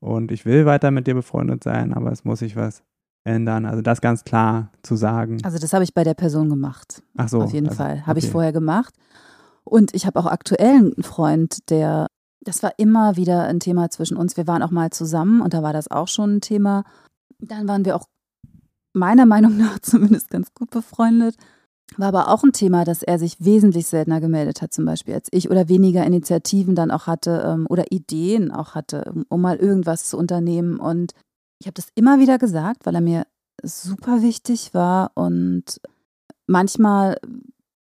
und 0.00 0.32
ich 0.32 0.44
will 0.44 0.66
weiter 0.66 0.90
mit 0.90 1.06
dir 1.06 1.14
befreundet 1.14 1.64
sein, 1.64 1.94
aber 1.94 2.12
es 2.12 2.24
muss 2.24 2.40
sich 2.40 2.56
was 2.56 2.82
ändern. 3.24 3.64
Also 3.64 3.82
das 3.82 4.00
ganz 4.00 4.24
klar 4.24 4.70
zu 4.82 4.96
sagen. 4.96 5.38
Also 5.44 5.58
das 5.58 5.72
habe 5.72 5.84
ich 5.84 5.94
bei 5.94 6.04
der 6.04 6.14
Person 6.14 6.48
gemacht. 6.50 7.02
Ach 7.16 7.28
so. 7.28 7.40
Auf 7.42 7.52
jeden 7.52 7.68
also, 7.68 7.78
Fall. 7.78 8.06
Habe 8.06 8.18
okay. 8.18 8.26
ich 8.26 8.30
vorher 8.30 8.52
gemacht. 8.52 8.94
Und 9.64 9.94
ich 9.94 10.06
habe 10.06 10.20
auch 10.20 10.26
aktuell 10.26 10.76
einen 10.76 11.02
Freund, 11.02 11.70
der, 11.70 12.08
das 12.42 12.62
war 12.62 12.72
immer 12.76 13.16
wieder 13.16 13.44
ein 13.44 13.60
Thema 13.60 13.88
zwischen 13.88 14.16
uns. 14.16 14.36
Wir 14.36 14.46
waren 14.46 14.62
auch 14.62 14.70
mal 14.70 14.90
zusammen 14.90 15.40
und 15.40 15.54
da 15.54 15.62
war 15.62 15.72
das 15.72 15.90
auch 15.90 16.08
schon 16.08 16.36
ein 16.36 16.40
Thema. 16.42 16.84
Dann 17.38 17.66
waren 17.66 17.84
wir 17.86 17.96
auch 17.96 18.06
meiner 18.92 19.26
Meinung 19.26 19.56
nach 19.58 19.78
zumindest 19.78 20.30
ganz 20.30 20.52
gut 20.52 20.70
befreundet. 20.70 21.36
War 21.96 22.08
aber 22.08 22.28
auch 22.28 22.42
ein 22.42 22.52
Thema, 22.52 22.84
dass 22.84 23.02
er 23.02 23.18
sich 23.18 23.36
wesentlich 23.44 23.86
seltener 23.86 24.20
gemeldet 24.20 24.62
hat, 24.62 24.72
zum 24.72 24.84
Beispiel 24.84 25.14
als 25.14 25.28
ich, 25.30 25.50
oder 25.50 25.68
weniger 25.68 26.04
Initiativen 26.04 26.74
dann 26.74 26.90
auch 26.90 27.06
hatte 27.06 27.44
ähm, 27.46 27.66
oder 27.68 27.92
Ideen 27.92 28.50
auch 28.50 28.74
hatte, 28.74 29.12
um, 29.28 29.40
mal 29.40 29.56
irgendwas 29.56 30.08
zu 30.08 30.16
unternehmen. 30.16 30.80
Und 30.80 31.12
ich 31.60 31.66
habe 31.66 31.74
das 31.74 31.88
immer 31.94 32.18
wieder 32.18 32.38
gesagt, 32.38 32.86
weil 32.86 32.94
er 32.94 33.00
mir 33.00 33.26
super 33.62 34.22
wichtig 34.22 34.74
war 34.74 35.12
und 35.14 35.80
manchmal 36.46 37.16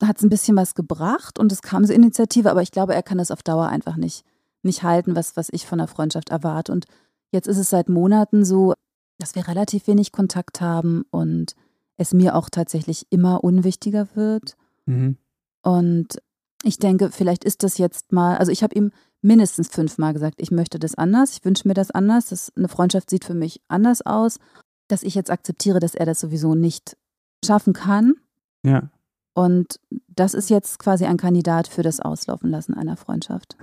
hat 0.03 0.17
es 0.17 0.23
ein 0.23 0.29
bisschen 0.29 0.57
was 0.57 0.75
gebracht 0.75 1.39
und 1.39 1.51
es 1.51 1.61
kam 1.61 1.85
so 1.85 1.93
Initiative, 1.93 2.51
aber 2.51 2.61
ich 2.61 2.71
glaube, 2.71 2.93
er 2.93 3.03
kann 3.03 3.17
das 3.17 3.31
auf 3.31 3.43
Dauer 3.43 3.67
einfach 3.67 3.95
nicht, 3.95 4.25
nicht 4.61 4.83
halten, 4.83 5.15
was, 5.15 5.37
was 5.37 5.47
ich 5.51 5.65
von 5.65 5.77
der 5.77 5.87
Freundschaft 5.87 6.29
erwarte. 6.29 6.71
Und 6.71 6.85
jetzt 7.31 7.47
ist 7.47 7.57
es 7.57 7.69
seit 7.69 7.87
Monaten 7.87 8.43
so, 8.43 8.73
dass 9.19 9.35
wir 9.35 9.47
relativ 9.47 9.87
wenig 9.87 10.11
Kontakt 10.11 10.59
haben 10.59 11.05
und 11.11 11.55
es 11.97 12.13
mir 12.13 12.35
auch 12.35 12.49
tatsächlich 12.49 13.07
immer 13.09 13.43
unwichtiger 13.43 14.07
wird. 14.15 14.55
Mhm. 14.85 15.17
Und 15.61 16.17
ich 16.63 16.79
denke, 16.79 17.11
vielleicht 17.11 17.43
ist 17.43 17.63
das 17.63 17.77
jetzt 17.77 18.11
mal, 18.11 18.37
also 18.37 18.51
ich 18.51 18.63
habe 18.63 18.75
ihm 18.75 18.91
mindestens 19.21 19.69
fünfmal 19.69 20.13
gesagt, 20.13 20.35
ich 20.37 20.51
möchte 20.51 20.79
das 20.79 20.95
anders, 20.95 21.31
ich 21.31 21.45
wünsche 21.45 21.67
mir 21.67 21.73
das 21.73 21.91
anders, 21.91 22.27
das, 22.27 22.51
eine 22.55 22.67
Freundschaft 22.67 23.09
sieht 23.09 23.25
für 23.25 23.33
mich 23.33 23.61
anders 23.67 24.05
aus, 24.05 24.39
dass 24.87 25.03
ich 25.03 25.15
jetzt 25.15 25.31
akzeptiere, 25.31 25.79
dass 25.79 25.95
er 25.95 26.05
das 26.05 26.19
sowieso 26.19 26.53
nicht 26.53 26.95
schaffen 27.43 27.73
kann. 27.73 28.15
Ja. 28.63 28.89
Und 29.33 29.79
das 30.07 30.33
ist 30.33 30.49
jetzt 30.49 30.79
quasi 30.79 31.05
ein 31.05 31.17
Kandidat 31.17 31.67
für 31.67 31.83
das 31.83 31.99
Auslaufen 31.99 32.49
lassen 32.49 32.73
einer 32.73 32.97
Freundschaft. 32.97 33.57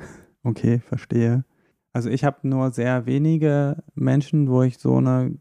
Okay, 0.44 0.80
verstehe. 0.80 1.44
Also 1.92 2.10
ich 2.10 2.24
habe 2.24 2.46
nur 2.48 2.70
sehr 2.70 3.06
wenige 3.06 3.82
Menschen, 3.94 4.48
wo 4.48 4.62
ich 4.62 4.78
so 4.78 4.96
eine 4.96 5.38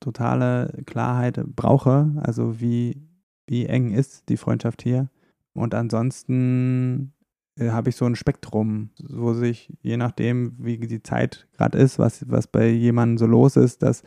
totale 0.00 0.82
Klarheit 0.86 1.42
brauche. 1.56 2.12
Also 2.22 2.60
wie, 2.60 3.02
wie 3.46 3.66
eng 3.66 3.90
ist 3.90 4.28
die 4.28 4.36
Freundschaft 4.36 4.82
hier? 4.82 5.08
Und 5.54 5.74
ansonsten 5.74 7.12
äh, 7.58 7.70
habe 7.70 7.90
ich 7.90 7.96
so 7.96 8.06
ein 8.06 8.16
Spektrum, 8.16 8.90
wo 9.02 9.34
sich, 9.34 9.72
je 9.82 9.96
nachdem, 9.96 10.54
wie 10.58 10.78
die 10.78 11.02
Zeit 11.02 11.46
gerade 11.56 11.78
ist, 11.78 11.98
was, 11.98 12.28
was 12.30 12.46
bei 12.46 12.68
jemandem 12.68 13.18
so 13.18 13.26
los 13.26 13.56
ist, 13.56 13.82
dass 13.82 14.02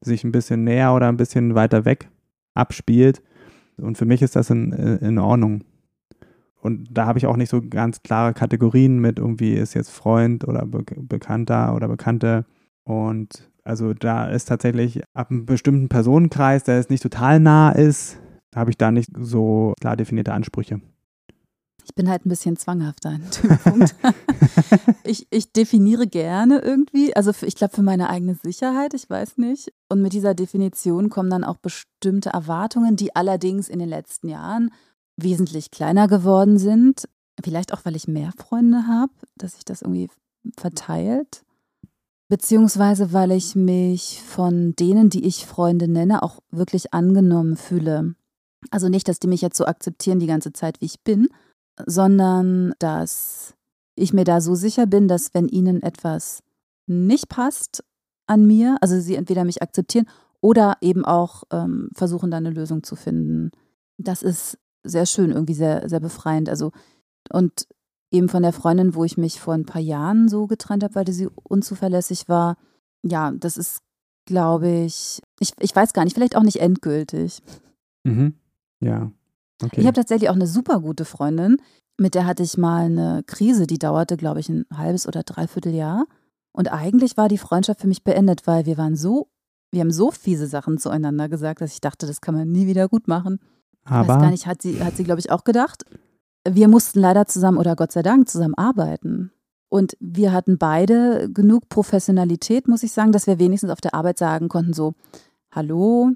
sich 0.00 0.24
ein 0.24 0.32
bisschen 0.32 0.64
näher 0.64 0.94
oder 0.94 1.08
ein 1.08 1.16
bisschen 1.16 1.54
weiter 1.54 1.84
weg 1.84 2.08
abspielt. 2.54 3.22
Und 3.76 3.96
für 3.96 4.06
mich 4.06 4.22
ist 4.22 4.36
das 4.36 4.50
in, 4.50 4.72
in 4.72 5.18
Ordnung. 5.18 5.64
Und 6.60 6.88
da 6.90 7.06
habe 7.06 7.18
ich 7.18 7.26
auch 7.26 7.36
nicht 7.36 7.48
so 7.48 7.62
ganz 7.62 8.02
klare 8.02 8.34
Kategorien 8.34 8.98
mit, 8.98 9.18
irgendwie 9.18 9.54
ist 9.54 9.74
jetzt 9.74 9.90
Freund 9.90 10.46
oder 10.46 10.66
Be 10.66 10.84
Bekannter 10.96 11.74
oder 11.74 11.88
Bekannte. 11.88 12.44
Und 12.84 13.50
also 13.70 13.94
da 13.94 14.26
ist 14.26 14.48
tatsächlich 14.48 15.00
ab 15.14 15.30
einem 15.30 15.46
bestimmten 15.46 15.88
Personenkreis, 15.88 16.64
der 16.64 16.76
jetzt 16.76 16.90
nicht 16.90 17.04
total 17.04 17.38
nah 17.38 17.70
ist, 17.70 18.18
habe 18.54 18.70
ich 18.70 18.76
da 18.76 18.90
nicht 18.90 19.10
so 19.16 19.74
klar 19.80 19.96
definierte 19.96 20.32
Ansprüche. 20.32 20.80
Ich 21.84 21.94
bin 21.94 22.08
halt 22.08 22.26
ein 22.26 22.28
bisschen 22.28 22.56
zwanghafter 22.56 23.10
an 23.10 23.22
ich, 25.04 25.26
ich 25.30 25.52
definiere 25.52 26.06
gerne 26.06 26.58
irgendwie, 26.58 27.14
also 27.14 27.32
für, 27.32 27.46
ich 27.46 27.54
glaube 27.54 27.74
für 27.74 27.82
meine 27.82 28.10
eigene 28.10 28.34
Sicherheit, 28.34 28.92
ich 28.92 29.08
weiß 29.08 29.38
nicht. 29.38 29.72
Und 29.88 30.02
mit 30.02 30.12
dieser 30.12 30.34
Definition 30.34 31.08
kommen 31.08 31.30
dann 31.30 31.44
auch 31.44 31.56
bestimmte 31.56 32.30
Erwartungen, 32.30 32.96
die 32.96 33.14
allerdings 33.14 33.68
in 33.68 33.78
den 33.78 33.88
letzten 33.88 34.28
Jahren 34.28 34.70
wesentlich 35.16 35.70
kleiner 35.70 36.08
geworden 36.08 36.58
sind. 36.58 37.08
Vielleicht 37.42 37.72
auch, 37.72 37.84
weil 37.84 37.96
ich 37.96 38.08
mehr 38.08 38.32
Freunde 38.36 38.88
habe, 38.88 39.12
dass 39.36 39.54
sich 39.54 39.64
das 39.64 39.82
irgendwie 39.82 40.10
verteilt. 40.56 41.44
Beziehungsweise, 42.30 43.12
weil 43.12 43.32
ich 43.32 43.56
mich 43.56 44.22
von 44.22 44.76
denen, 44.76 45.10
die 45.10 45.26
ich 45.26 45.46
Freunde 45.46 45.88
nenne, 45.88 46.22
auch 46.22 46.38
wirklich 46.52 46.94
angenommen 46.94 47.56
fühle. 47.56 48.14
Also 48.70 48.88
nicht, 48.88 49.08
dass 49.08 49.18
die 49.18 49.26
mich 49.26 49.40
jetzt 49.40 49.56
so 49.56 49.64
akzeptieren 49.66 50.20
die 50.20 50.28
ganze 50.28 50.52
Zeit, 50.52 50.80
wie 50.80 50.84
ich 50.86 51.00
bin, 51.02 51.26
sondern 51.86 52.72
dass 52.78 53.54
ich 53.96 54.12
mir 54.12 54.22
da 54.22 54.40
so 54.40 54.54
sicher 54.54 54.86
bin, 54.86 55.08
dass 55.08 55.34
wenn 55.34 55.48
ihnen 55.48 55.82
etwas 55.82 56.44
nicht 56.86 57.28
passt 57.28 57.82
an 58.28 58.46
mir, 58.46 58.76
also 58.80 59.00
sie 59.00 59.16
entweder 59.16 59.44
mich 59.44 59.60
akzeptieren 59.60 60.06
oder 60.40 60.76
eben 60.82 61.04
auch 61.04 61.42
ähm, 61.50 61.90
versuchen, 61.96 62.30
da 62.30 62.36
eine 62.36 62.50
Lösung 62.50 62.84
zu 62.84 62.94
finden. 62.94 63.50
Das 63.98 64.22
ist 64.22 64.56
sehr 64.84 65.06
schön, 65.06 65.32
irgendwie 65.32 65.54
sehr, 65.54 65.88
sehr 65.88 66.00
befreiend. 66.00 66.48
Also, 66.48 66.70
und 67.32 67.66
eben 68.10 68.28
von 68.28 68.42
der 68.42 68.52
Freundin, 68.52 68.94
wo 68.94 69.04
ich 69.04 69.16
mich 69.16 69.40
vor 69.40 69.54
ein 69.54 69.66
paar 69.66 69.80
Jahren 69.80 70.28
so 70.28 70.46
getrennt 70.46 70.82
habe, 70.82 70.94
weil 70.94 71.10
sie 71.10 71.28
unzuverlässig 71.44 72.28
war. 72.28 72.56
Ja, 73.02 73.30
das 73.32 73.56
ist, 73.56 73.82
glaube 74.26 74.68
ich, 74.68 75.22
ich, 75.38 75.52
ich 75.58 75.74
weiß 75.74 75.92
gar 75.92 76.04
nicht, 76.04 76.14
vielleicht 76.14 76.36
auch 76.36 76.42
nicht 76.42 76.60
endgültig. 76.60 77.42
Mhm. 78.04 78.34
Ja. 78.80 79.10
Okay. 79.62 79.80
Ich 79.80 79.86
habe 79.86 79.94
tatsächlich 79.94 80.30
auch 80.30 80.34
eine 80.34 80.46
super 80.46 80.80
gute 80.80 81.04
Freundin, 81.04 81.58
mit 81.98 82.14
der 82.14 82.24
hatte 82.24 82.42
ich 82.42 82.56
mal 82.56 82.86
eine 82.86 83.22
Krise, 83.26 83.66
die 83.66 83.78
dauerte, 83.78 84.16
glaube 84.16 84.40
ich, 84.40 84.48
ein 84.48 84.64
halbes 84.74 85.06
oder 85.06 85.22
dreiviertel 85.22 85.74
Jahr. 85.74 86.06
Und 86.52 86.72
eigentlich 86.72 87.16
war 87.16 87.28
die 87.28 87.38
Freundschaft 87.38 87.80
für 87.80 87.86
mich 87.86 88.02
beendet, 88.02 88.46
weil 88.46 88.66
wir 88.66 88.78
waren 88.78 88.96
so, 88.96 89.28
wir 89.70 89.82
haben 89.82 89.92
so 89.92 90.10
fiese 90.10 90.46
Sachen 90.46 90.78
zueinander 90.78 91.28
gesagt, 91.28 91.60
dass 91.60 91.74
ich 91.74 91.80
dachte, 91.80 92.06
das 92.06 92.22
kann 92.22 92.34
man 92.34 92.50
nie 92.50 92.66
wieder 92.66 92.88
gut 92.88 93.06
machen. 93.06 93.38
Aber 93.84 94.02
ich 94.02 94.08
weiß 94.08 94.20
gar 94.20 94.30
nicht, 94.30 94.46
hat 94.46 94.62
sie, 94.62 94.82
hat 94.82 94.96
sie, 94.96 95.04
glaube 95.04 95.20
ich, 95.20 95.30
auch 95.30 95.44
gedacht. 95.44 95.84
Wir 96.48 96.68
mussten 96.68 97.00
leider 97.00 97.26
zusammen 97.26 97.58
oder 97.58 97.76
Gott 97.76 97.92
sei 97.92 98.02
Dank 98.02 98.28
zusammen 98.28 98.54
arbeiten. 98.54 99.32
Und 99.68 99.96
wir 100.00 100.32
hatten 100.32 100.58
beide 100.58 101.30
genug 101.32 101.68
Professionalität, 101.68 102.66
muss 102.66 102.82
ich 102.82 102.92
sagen, 102.92 103.12
dass 103.12 103.26
wir 103.26 103.38
wenigstens 103.38 103.70
auf 103.70 103.80
der 103.80 103.94
Arbeit 103.94 104.18
sagen 104.18 104.48
konnten, 104.48 104.72
so, 104.72 104.94
hallo, 105.52 106.10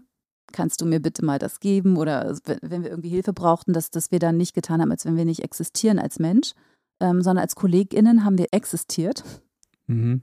kannst 0.52 0.80
du 0.80 0.87
mir 0.87 1.00
bitte 1.00 1.24
mal 1.24 1.38
das 1.38 1.60
geben? 1.60 1.96
Oder 1.96 2.37
wenn 2.62 2.82
wir 2.82 2.90
irgendwie 2.90 3.10
Hilfe 3.10 3.32
brauchten, 3.32 3.72
dass, 3.72 3.90
dass 3.90 4.10
wir 4.10 4.18
dann 4.18 4.37
nicht 4.37 4.54
getan 4.54 4.80
haben, 4.80 4.90
als 4.90 5.04
wenn 5.04 5.16
wir 5.16 5.24
nicht 5.24 5.44
existieren 5.44 6.00
als 6.00 6.18
Mensch, 6.18 6.54
ähm, 7.00 7.22
sondern 7.22 7.42
als 7.42 7.54
KollegInnen 7.54 8.24
haben 8.24 8.38
wir 8.38 8.48
existiert. 8.50 9.22
Mhm. 9.87 10.22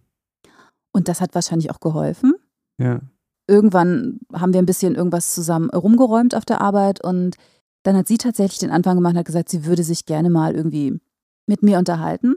Und 0.92 1.08
das 1.08 1.22
hat 1.22 1.36
wahrscheinlich 1.36 1.72
auch 1.72 1.80
geholfen. 1.80 2.34
Ja. 2.78 3.00
Irgendwann 3.48 4.20
haben 4.34 4.54
wir 4.54 4.62
ein 4.62 4.66
bisschen 4.66 4.96
irgendwas 4.96 5.34
zusammen 5.34 5.70
rumgeräumt 5.70 6.36
auf 6.36 6.46
der 6.46 6.62
Arbeit 6.62 7.04
und 7.04 7.38
dann 7.84 7.98
hat 7.98 8.08
sie 8.08 8.18
tatsächlich 8.18 8.60
den 8.60 8.72
Anfang 8.72 8.96
gemacht 8.96 9.14
und 9.14 9.20
hat 9.20 9.26
gesagt, 9.26 9.50
sie 9.50 9.66
würde 9.66 9.84
sich 9.84 10.06
gerne 10.06 10.30
mal 10.30 10.56
irgendwie 10.56 11.00
mit 11.48 11.64
mir 11.64 11.80
unterhalten. 11.80 12.36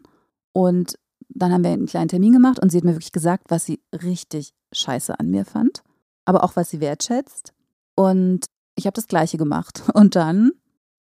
Und 0.52 0.98
dann 1.28 1.52
haben 1.52 1.64
wir 1.64 1.70
einen 1.70 1.86
kleinen 1.86 2.08
Termin 2.08 2.32
gemacht 2.32 2.60
und 2.60 2.70
sie 2.70 2.78
hat 2.78 2.84
mir 2.84 2.92
wirklich 2.92 3.12
gesagt, 3.12 3.50
was 3.50 3.64
sie 3.64 3.80
richtig 3.92 4.54
scheiße 4.72 5.18
an 5.18 5.30
mir 5.30 5.44
fand, 5.44 5.82
aber 6.24 6.44
auch 6.44 6.56
was 6.56 6.70
sie 6.70 6.80
wertschätzt. 6.80 7.52
Und 7.94 8.46
ich 8.76 8.86
habe 8.86 8.94
das 8.94 9.08
Gleiche 9.08 9.38
gemacht. 9.38 9.82
Und 9.94 10.16
dann 10.16 10.52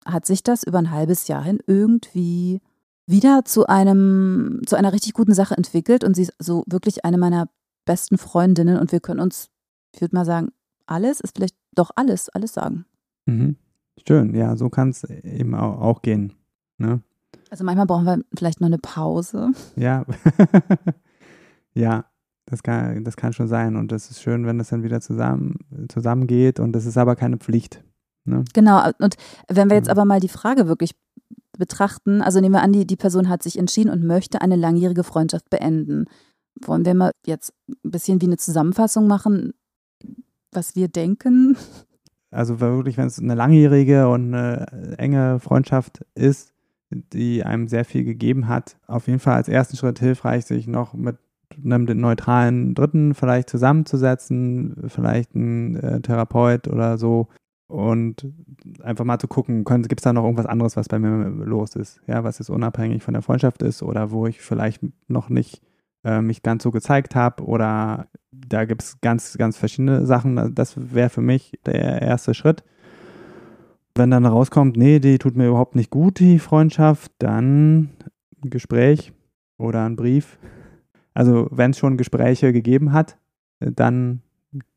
hat 0.04 0.26
sich 0.26 0.42
das 0.42 0.64
über 0.64 0.78
ein 0.78 0.90
halbes 0.90 1.28
Jahr 1.28 1.42
hin 1.42 1.60
irgendwie 1.66 2.60
wieder 3.06 3.44
zu 3.44 3.66
einem, 3.66 4.60
zu 4.66 4.76
einer 4.76 4.92
richtig 4.92 5.14
guten 5.14 5.34
Sache 5.34 5.56
entwickelt 5.56 6.04
und 6.04 6.14
sie 6.14 6.22
ist 6.22 6.32
so 6.38 6.62
wirklich 6.66 7.04
eine 7.04 7.18
meiner 7.18 7.48
besten 7.84 8.18
Freundinnen 8.18 8.78
und 8.78 8.92
wir 8.92 9.00
können 9.00 9.20
uns, 9.20 9.48
ich 9.94 10.00
würde 10.00 10.14
mal 10.14 10.24
sagen, 10.24 10.48
alles 10.86 11.20
ist 11.20 11.34
vielleicht 11.34 11.56
doch 11.74 11.90
alles, 11.96 12.28
alles 12.28 12.52
sagen. 12.54 12.86
Mhm. 13.26 13.56
Schön, 14.06 14.34
ja, 14.34 14.56
so 14.56 14.68
kann 14.68 14.90
es 14.90 15.04
eben 15.04 15.54
auch, 15.54 16.02
gehen. 16.02 16.32
Ne? 16.78 17.00
Also 17.50 17.64
manchmal 17.64 17.86
brauchen 17.86 18.04
wir 18.04 18.22
vielleicht 18.36 18.60
noch 18.60 18.66
eine 18.66 18.78
Pause. 18.78 19.50
Ja, 19.76 20.04
ja, 21.74 22.04
das 22.46 22.62
kann, 22.62 23.04
das 23.04 23.16
kann 23.16 23.32
schon 23.32 23.48
sein. 23.48 23.76
Und 23.76 23.92
das 23.92 24.10
ist 24.10 24.20
schön, 24.20 24.46
wenn 24.46 24.58
das 24.58 24.68
dann 24.68 24.82
wieder 24.82 25.00
zusammen, 25.00 25.58
zusammengeht. 25.88 26.60
Und 26.60 26.72
das 26.72 26.86
ist 26.86 26.98
aber 26.98 27.16
keine 27.16 27.38
Pflicht. 27.38 27.82
Ne? 28.24 28.44
Genau. 28.52 28.84
Und 28.98 29.16
wenn 29.48 29.70
wir 29.70 29.76
jetzt 29.76 29.86
Mhm. 29.86 29.92
aber 29.92 30.04
mal 30.04 30.20
die 30.20 30.28
Frage 30.28 30.66
wirklich 30.66 30.94
betrachten, 31.56 32.20
also 32.20 32.40
nehmen 32.40 32.54
wir 32.54 32.62
an, 32.62 32.72
die, 32.72 32.86
die 32.86 32.96
Person 32.96 33.28
hat 33.28 33.42
sich 33.42 33.58
entschieden 33.58 33.90
und 33.90 34.04
möchte 34.04 34.40
eine 34.40 34.56
langjährige 34.56 35.04
Freundschaft 35.04 35.48
beenden. 35.50 36.06
Wollen 36.60 36.84
wir 36.84 36.94
mal 36.94 37.12
jetzt 37.26 37.52
ein 37.68 37.90
bisschen 37.90 38.20
wie 38.20 38.26
eine 38.26 38.36
Zusammenfassung 38.36 39.06
machen? 39.06 39.52
was 40.54 40.76
wir 40.76 40.88
denken. 40.88 41.56
Also 42.34 42.60
wirklich, 42.60 42.96
wenn 42.96 43.06
es 43.06 43.18
eine 43.18 43.34
langjährige 43.34 44.08
und 44.08 44.34
eine 44.34 44.96
enge 44.98 45.38
Freundschaft 45.38 46.04
ist, 46.14 46.52
die 46.90 47.44
einem 47.44 47.68
sehr 47.68 47.84
viel 47.84 48.04
gegeben 48.04 48.48
hat, 48.48 48.76
auf 48.86 49.06
jeden 49.06 49.20
Fall 49.20 49.34
als 49.34 49.48
ersten 49.48 49.76
Schritt 49.76 49.98
hilfreich, 49.98 50.44
sich 50.44 50.66
noch 50.66 50.94
mit 50.94 51.16
einem 51.64 51.84
neutralen 51.84 52.74
Dritten 52.74 53.14
vielleicht 53.14 53.48
zusammenzusetzen, 53.48 54.88
vielleicht 54.88 55.34
ein 55.34 55.76
äh, 55.76 56.00
Therapeut 56.00 56.66
oder 56.68 56.98
so 56.98 57.28
und 57.68 58.26
einfach 58.82 59.04
mal 59.04 59.18
zu 59.18 59.28
gucken, 59.28 59.64
gibt 59.64 60.00
es 60.00 60.04
da 60.04 60.12
noch 60.12 60.24
irgendwas 60.24 60.46
anderes, 60.46 60.76
was 60.76 60.88
bei 60.88 60.98
mir 60.98 61.28
los 61.28 61.76
ist, 61.76 62.00
ja, 62.06 62.24
was 62.24 62.38
jetzt 62.38 62.50
unabhängig 62.50 63.02
von 63.02 63.14
der 63.14 63.22
Freundschaft 63.22 63.62
ist 63.62 63.82
oder 63.82 64.10
wo 64.10 64.26
ich 64.26 64.40
vielleicht 64.40 64.82
noch 65.08 65.28
nicht 65.28 65.62
äh, 66.04 66.20
mich 66.20 66.42
ganz 66.42 66.62
so 66.62 66.70
gezeigt 66.70 67.14
habe 67.14 67.44
oder 67.44 68.08
da 68.30 68.64
gibt 68.64 68.82
es 68.82 69.00
ganz, 69.00 69.36
ganz 69.38 69.56
verschiedene 69.56 70.06
Sachen. 70.06 70.54
Das 70.54 70.74
wäre 70.76 71.08
für 71.08 71.22
mich 71.22 71.58
der 71.66 72.02
erste 72.02 72.34
Schritt. 72.34 72.64
Wenn 73.94 74.10
dann 74.10 74.26
rauskommt, 74.26 74.76
nee, 74.76 74.98
die 74.98 75.18
tut 75.18 75.36
mir 75.36 75.48
überhaupt 75.48 75.76
nicht 75.76 75.90
gut, 75.90 76.18
die 76.18 76.38
Freundschaft, 76.38 77.12
dann 77.18 77.90
ein 78.42 78.50
Gespräch 78.50 79.12
oder 79.56 79.84
ein 79.84 79.96
Brief. 79.96 80.38
Also 81.14 81.46
wenn 81.50 81.70
es 81.70 81.78
schon 81.78 81.96
Gespräche 81.96 82.52
gegeben 82.52 82.92
hat, 82.92 83.16
dann 83.60 84.22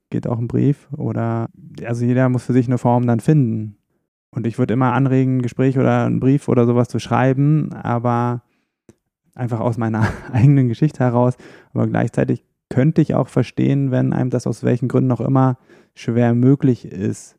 geht 0.10 0.28
auch 0.28 0.38
ein 0.38 0.48
Brief 0.48 0.88
oder 0.94 1.50
also 1.84 2.06
jeder 2.06 2.30
muss 2.30 2.46
für 2.46 2.54
sich 2.54 2.68
eine 2.68 2.78
Form 2.78 3.08
dann 3.08 3.20
finden. 3.20 3.78
Und 4.30 4.46
ich 4.46 4.60
würde 4.60 4.74
immer 4.74 4.94
anregen, 4.94 5.38
ein 5.38 5.42
Gespräch 5.42 5.80
oder 5.80 6.06
einen 6.06 6.20
Brief 6.20 6.48
oder 6.48 6.66
sowas 6.66 6.90
zu 6.90 7.00
schreiben, 7.00 7.74
aber 7.74 8.44
einfach 9.38 9.60
aus 9.60 9.78
meiner 9.78 10.08
eigenen 10.32 10.68
Geschichte 10.68 11.04
heraus. 11.04 11.36
Aber 11.74 11.88
gleichzeitig 11.88 12.44
könnte 12.70 13.02
ich 13.02 13.16
auch 13.16 13.28
verstehen, 13.28 13.92
wenn 13.92 14.14
einem 14.14 14.30
das 14.30 14.48
aus 14.48 14.64
welchen 14.64 14.88
Gründen 14.88 15.12
auch 15.12 15.22
immer 15.22 15.58
schwer 15.96 16.34
möglich 16.34 16.86
ist. 16.86 17.38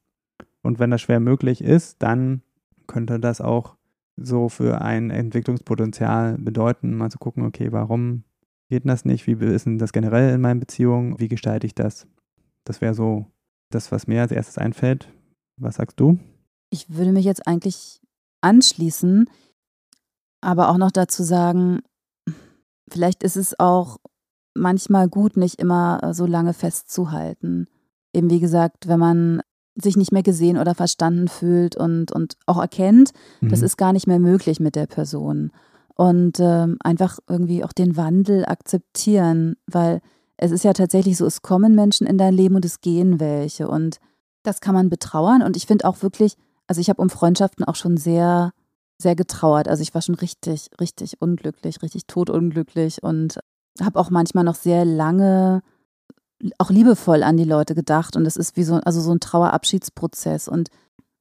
Und 0.63 0.79
wenn 0.79 0.91
das 0.91 1.03
schwer 1.03 1.21
möglich 1.21 1.63
ist, 1.63 2.03
dann 2.03 2.43
könnte 2.87 3.21
das 3.21 3.41
auch 3.41 3.77
so 4.17 4.49
für 4.49 4.81
ein 4.81 5.11
Entwicklungspotenzial 5.11 6.39
bedeuten, 6.39 6.97
mal 6.97 7.11
zu 7.11 7.19
gucken, 7.19 7.45
okay, 7.45 7.73
warum 7.73 8.25
geht 8.69 8.87
das 8.87 9.05
nicht? 9.05 9.27
Wie 9.27 9.33
ist 9.33 9.67
denn 9.67 9.79
das 9.79 9.93
generell 9.93 10.35
in 10.35 10.41
meinen 10.41 10.61
Beziehungen? 10.61 11.19
Wie 11.21 11.29
gestalte 11.29 11.67
ich 11.67 11.75
das? 11.75 12.07
Das 12.65 12.81
wäre 12.81 12.95
so 12.95 13.27
das, 13.71 13.93
was 13.93 14.07
mir 14.07 14.23
als 14.23 14.33
erstes 14.33 14.59
einfällt. 14.59 15.09
Was 15.57 15.77
sagst 15.77 16.01
du? 16.01 16.19
Ich 16.71 16.95
würde 16.95 17.13
mich 17.13 17.25
jetzt 17.25 17.47
eigentlich 17.47 18.01
anschließen, 18.41 19.29
aber 20.41 20.69
auch 20.69 20.79
noch 20.79 20.91
dazu 20.91 21.23
sagen, 21.23 21.81
vielleicht 22.91 23.23
ist 23.23 23.37
es 23.37 23.59
auch 23.59 23.99
manchmal 24.55 25.09
gut, 25.09 25.37
nicht 25.37 25.61
immer 25.61 26.01
äh, 26.03 26.15
so 26.15 26.27
lange 26.27 26.53
festzuhalten. 26.53 27.67
Eben 28.13 28.31
wie 28.31 28.41
gesagt, 28.41 28.89
wenn 28.89 28.99
man 28.99 29.43
sich 29.75 29.97
nicht 29.97 30.13
mehr 30.13 30.23
gesehen 30.23 30.59
oder 30.59 30.75
verstanden 30.75 31.29
fühlt 31.29 31.77
und, 31.77 32.11
und 32.13 32.37
auch 32.47 32.59
erkennt, 32.59 33.13
mhm. 33.41 33.51
das 33.51 33.63
ist 33.63 33.77
gar 33.77 33.93
nicht 33.93 34.07
mehr 34.07 34.19
möglich 34.19 34.61
mit 34.61 34.75
der 34.75 34.87
Person. 34.87 35.53
Und 35.95 36.39
ähm, 36.41 36.77
einfach 36.81 37.19
irgendwie 37.29 37.65
auch 37.65 37.73
den 37.73 37.97
Wandel 37.97 38.45
akzeptieren, 38.45 39.57
weil 39.67 40.01
es 40.37 40.53
ist 40.53 40.65
ja 40.65 40.73
tatsächlich 40.73 41.17
so, 41.17 41.27
es 41.27 41.43
kommen 41.43 41.75
Menschen 41.75 42.07
in 42.07 42.19
dein 42.19 42.35
Leben 42.35 42.55
und 42.55 42.65
es 42.65 42.81
gehen 42.81 43.19
welche. 43.19 43.69
Und 43.69 43.99
das 44.43 44.61
kann 44.61 44.75
man 44.75 44.89
betrauern. 44.89 45.43
Und 45.43 45.57
ich 45.57 45.67
finde 45.67 45.85
auch 45.85 46.03
wirklich, 46.03 46.37
also 46.67 46.81
ich 46.81 46.89
habe 46.89 47.03
um 47.03 47.11
Freundschaften 47.11 47.65
auch 47.65 47.75
schon 47.75 47.97
sehr, 47.97 48.53
sehr 48.99 49.17
getrauert. 49.17 49.69
Also 49.69 49.83
ich 49.83 49.95
war 49.95 50.03
schon 50.03 50.17
richtig, 50.17 50.71
richtig 50.81 51.21
unglücklich, 51.21 51.83
richtig 51.83 52.07
totunglücklich 52.07 53.03
und 53.03 53.39
habe 53.81 53.99
auch 53.99 54.11
manchmal 54.11 54.45
noch 54.45 54.57
sehr 54.57 54.85
lange 54.85 55.63
auch 56.59 56.71
liebevoll 56.71 57.23
an 57.23 57.37
die 57.37 57.45
Leute 57.45 57.75
gedacht 57.75 58.17
und 58.17 58.27
es 58.27 58.37
ist 58.37 58.57
wie 58.57 58.63
so, 58.63 58.77
also 58.77 59.01
so 59.01 59.13
ein 59.13 59.21
Trauerabschiedsprozess 59.21 60.49
und 60.49 60.69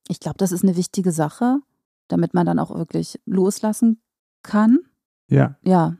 ich 0.07 0.19
glaube, 0.19 0.37
das 0.37 0.51
ist 0.51 0.63
eine 0.63 0.75
wichtige 0.75 1.11
Sache, 1.11 1.59
damit 2.07 2.33
man 2.33 2.45
dann 2.45 2.59
auch 2.59 2.73
wirklich 2.73 3.19
loslassen 3.25 3.99
kann. 4.43 4.79
Ja. 5.29 5.55
Ja. 5.63 5.95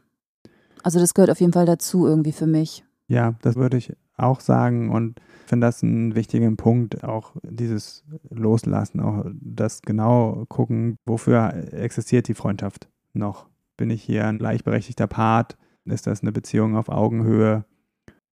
Also 0.83 0.99
das 0.99 1.13
gehört 1.13 1.31
auf 1.31 1.39
jeden 1.39 1.53
Fall 1.53 1.65
dazu 1.65 2.05
irgendwie 2.05 2.31
für 2.31 2.47
mich. 2.47 2.85
Ja, 3.07 3.35
das 3.41 3.55
würde 3.55 3.77
ich 3.77 3.93
auch 4.15 4.39
sagen 4.39 4.91
und 4.91 5.19
finde 5.47 5.67
das 5.67 5.83
einen 5.83 6.15
wichtigen 6.15 6.57
Punkt, 6.57 7.03
auch 7.03 7.33
dieses 7.43 8.03
Loslassen, 8.29 8.99
auch 8.99 9.25
das 9.33 9.81
genau 9.81 10.45
gucken, 10.49 10.97
wofür 11.05 11.53
existiert 11.73 12.27
die 12.27 12.33
Freundschaft 12.33 12.89
noch. 13.13 13.47
Bin 13.77 13.89
ich 13.89 14.03
hier 14.03 14.25
ein 14.25 14.39
gleichberechtigter 14.39 15.07
Part? 15.07 15.57
Ist 15.85 16.07
das 16.07 16.21
eine 16.21 16.31
Beziehung 16.31 16.75
auf 16.75 16.89
Augenhöhe? 16.89 17.65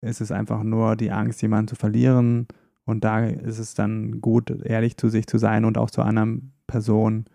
Ist 0.02 0.22
es 0.22 0.32
einfach 0.32 0.64
nur 0.64 0.96
die 0.96 1.12
Angst, 1.12 1.42
jemanden 1.42 1.68
zu 1.68 1.76
verlieren? 1.76 2.48
Und 2.86 3.04
da 3.04 3.26
ist 3.26 3.60
es 3.60 3.74
dann 3.74 4.20
gut, 4.20 4.50
ehrlich 4.50 4.98
zu 4.98 5.10
sich 5.10 5.28
zu 5.28 5.38
sein 5.38 5.66
und 5.66 5.78
auch 5.78 5.90
zu 5.90 6.02
anderen 6.02 6.54
Personen 6.68 7.26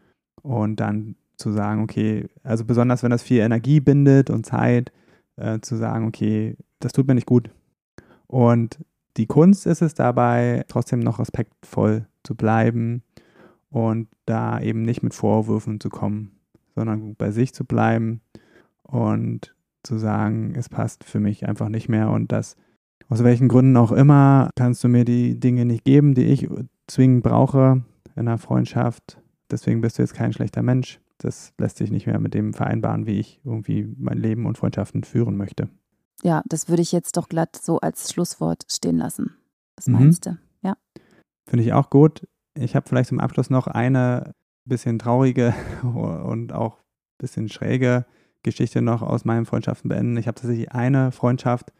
und 0.42 0.76
dann 0.76 1.16
zu 1.36 1.52
sagen, 1.52 1.82
okay, 1.82 2.26
also 2.42 2.64
besonders 2.64 3.02
wenn 3.02 3.10
das 3.10 3.22
viel 3.22 3.40
Energie 3.40 3.80
bindet 3.80 4.28
und 4.28 4.44
Zeit, 4.44 4.92
äh, 5.36 5.60
zu 5.60 5.76
sagen, 5.76 6.06
okay, 6.06 6.56
das 6.80 6.92
tut 6.92 7.06
mir 7.06 7.14
nicht 7.14 7.26
gut. 7.26 7.50
Und 8.26 8.78
die 9.18 9.26
Kunst 9.26 9.66
ist 9.66 9.83
es 9.83 9.94
dabei, 9.94 10.64
trotzdem 10.68 11.00
noch 11.00 11.18
respektvoll 11.18 12.07
zu 12.22 12.37
bleiben 12.37 13.02
und 13.68 14.09
da 14.26 14.61
eben 14.61 14.83
nicht 14.83 15.02
mit 15.02 15.12
Vorwürfen 15.12 15.81
zu 15.81 15.90
kommen, 15.90 16.38
sondern 16.74 17.16
bei 17.16 17.33
sich 17.33 17.52
zu 17.52 17.64
bleiben 17.64 18.20
und 18.85 19.54
zu 19.83 19.98
sagen, 19.98 20.54
es 20.57 20.68
passt 20.68 21.04
für 21.04 21.20
mich 21.20 21.46
einfach 21.46 21.68
nicht 21.68 21.88
mehr 21.88 22.11
und 22.11 22.33
das 22.33 22.57
aus 23.09 23.24
welchen 23.24 23.48
Gründen 23.48 23.76
auch 23.76 23.90
immer 23.90 24.50
kannst 24.54 24.85
du 24.85 24.88
mir 24.88 25.04
die 25.04 25.40
Dinge 25.40 25.64
nicht 25.64 25.85
geben, 25.85 26.14
die 26.14 26.26
ich 26.26 26.48
zwingend 26.87 27.22
brauche 27.24 27.83
in 28.14 28.28
einer 28.28 28.38
Freundschaft. 28.38 29.20
Deswegen 29.50 29.81
bist 29.81 29.98
du 29.98 30.02
jetzt 30.02 30.14
kein 30.14 30.33
schlechter 30.33 30.62
Mensch. 30.62 31.00
Das 31.16 31.54
lässt 31.59 31.78
sich 31.78 31.90
nicht 31.90 32.07
mehr 32.07 32.20
mit 32.20 32.35
dem 32.35 32.52
vereinbaren, 32.52 33.07
wie 33.07 33.18
ich 33.18 33.40
irgendwie 33.44 33.88
mein 33.96 34.18
Leben 34.18 34.46
und 34.46 34.59
Freundschaften 34.59 35.04
führen 35.04 35.37
möchte. 35.37 35.68
Ja, 36.22 36.42
das 36.46 36.68
würde 36.68 36.83
ich 36.83 36.92
jetzt 36.92 37.16
doch 37.16 37.28
glatt 37.28 37.57
so 37.57 37.78
als 37.78 38.12
Schlusswort 38.12 38.64
stehen 38.68 38.96
lassen. 38.96 39.37
Was 39.76 39.87
mhm. 39.87 39.94
meinst 39.94 40.26
du? 40.26 40.38
Ja. 40.62 40.76
Finde 41.48 41.64
ich 41.64 41.72
auch 41.72 41.90
gut. 41.90 42.26
Ich 42.54 42.74
habe 42.74 42.88
vielleicht 42.88 43.09
zum 43.09 43.20
Abschluss 43.20 43.50
noch 43.50 43.66
eine 43.66 44.35
bisschen 44.64 44.98
traurige 44.98 45.54
und 45.83 46.52
auch 46.52 46.78
ein 46.78 47.18
bisschen 47.18 47.48
schräge 47.48 48.07
Geschichte 48.42 48.83
noch 48.83 49.02
aus 49.02 49.24
meinen 49.24 49.46
Freundschaften 49.46 49.88
beenden. 49.88 50.16
Ich 50.16 50.26
habe 50.26 50.40
tatsächlich 50.40 50.72
eine 50.72 51.12
Freundschaft, 51.12 51.72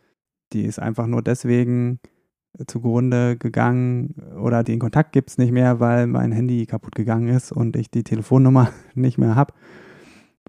die 0.53 0.65
ist 0.65 0.79
einfach 0.79 1.07
nur 1.07 1.23
deswegen 1.23 2.01
zugrunde 2.67 3.37
gegangen 3.37 4.15
oder 4.41 4.65
den 4.65 4.79
Kontakt 4.79 5.13
gibt 5.13 5.31
es 5.31 5.39
nicht 5.39 5.53
mehr, 5.53 5.81
weil 5.81 6.07
mein 6.07 6.33
Handy 6.33 6.67
kaputt 6.67 6.95
gegangen 6.95 7.29
ist 7.29 7.53
und 7.53 7.77
ich 7.77 7.91
die 7.91 8.03
Telefonnummer 8.03 8.73
nicht 8.95 9.19
mehr 9.19 9.37
habe. 9.37 9.55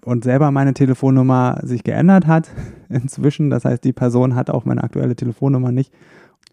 Und 0.04 0.24
selber 0.24 0.50
meine 0.50 0.74
Telefonnummer 0.74 1.60
sich 1.62 1.84
geändert 1.84 2.26
hat 2.26 2.50
inzwischen. 2.88 3.50
Das 3.50 3.64
heißt, 3.64 3.84
die 3.84 3.92
Person 3.92 4.34
hat 4.34 4.50
auch 4.50 4.64
meine 4.64 4.82
aktuelle 4.82 5.16
Telefonnummer 5.16 5.72
nicht. 5.72 5.92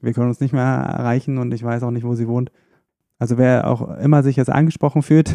Wir 0.01 0.13
können 0.13 0.27
uns 0.27 0.39
nicht 0.39 0.53
mehr 0.53 0.63
erreichen 0.63 1.38
und 1.38 1.53
ich 1.53 1.63
weiß 1.63 1.83
auch 1.83 1.91
nicht, 1.91 2.05
wo 2.05 2.13
sie 2.13 2.27
wohnt. 2.27 2.51
Also 3.19 3.38
wer 3.38 3.67
auch 3.67 3.97
immer 3.97 4.21
sich 4.21 4.36
jetzt 4.36 4.49
angesprochen 4.49 5.01
fühlt, 5.01 5.33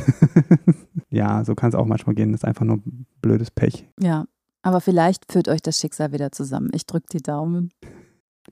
ja, 1.11 1.45
so 1.45 1.55
kann 1.55 1.71
es 1.71 1.75
auch 1.75 1.87
manchmal 1.87 2.15
gehen. 2.15 2.31
Das 2.31 2.43
ist 2.43 2.45
einfach 2.45 2.65
nur 2.65 2.81
blödes 3.21 3.51
Pech. 3.51 3.89
Ja, 4.01 4.27
aber 4.63 4.81
vielleicht 4.81 5.33
führt 5.33 5.49
euch 5.49 5.63
das 5.63 5.79
Schicksal 5.79 6.13
wieder 6.13 6.31
zusammen. 6.31 6.71
Ich 6.75 6.87
drücke 6.87 7.07
die 7.13 7.23
Daumen. 7.23 7.71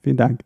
Vielen 0.03 0.17
Dank. 0.17 0.41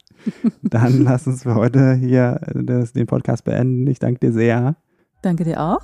Dann 0.63 1.01
lass 1.03 1.27
uns 1.27 1.45
für 1.45 1.55
heute 1.55 1.95
hier 1.95 2.41
das, 2.55 2.93
den 2.93 3.07
Podcast 3.07 3.45
beenden. 3.45 3.87
Ich 3.87 3.99
danke 3.99 4.21
dir 4.21 4.33
sehr. 4.33 4.77
Danke 5.23 5.45
dir 5.45 5.61
auch. 5.61 5.81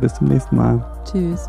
Bis 0.00 0.14
zum 0.14 0.28
nächsten 0.28 0.56
Mal. 0.56 0.84
Tschüss. 1.04 1.48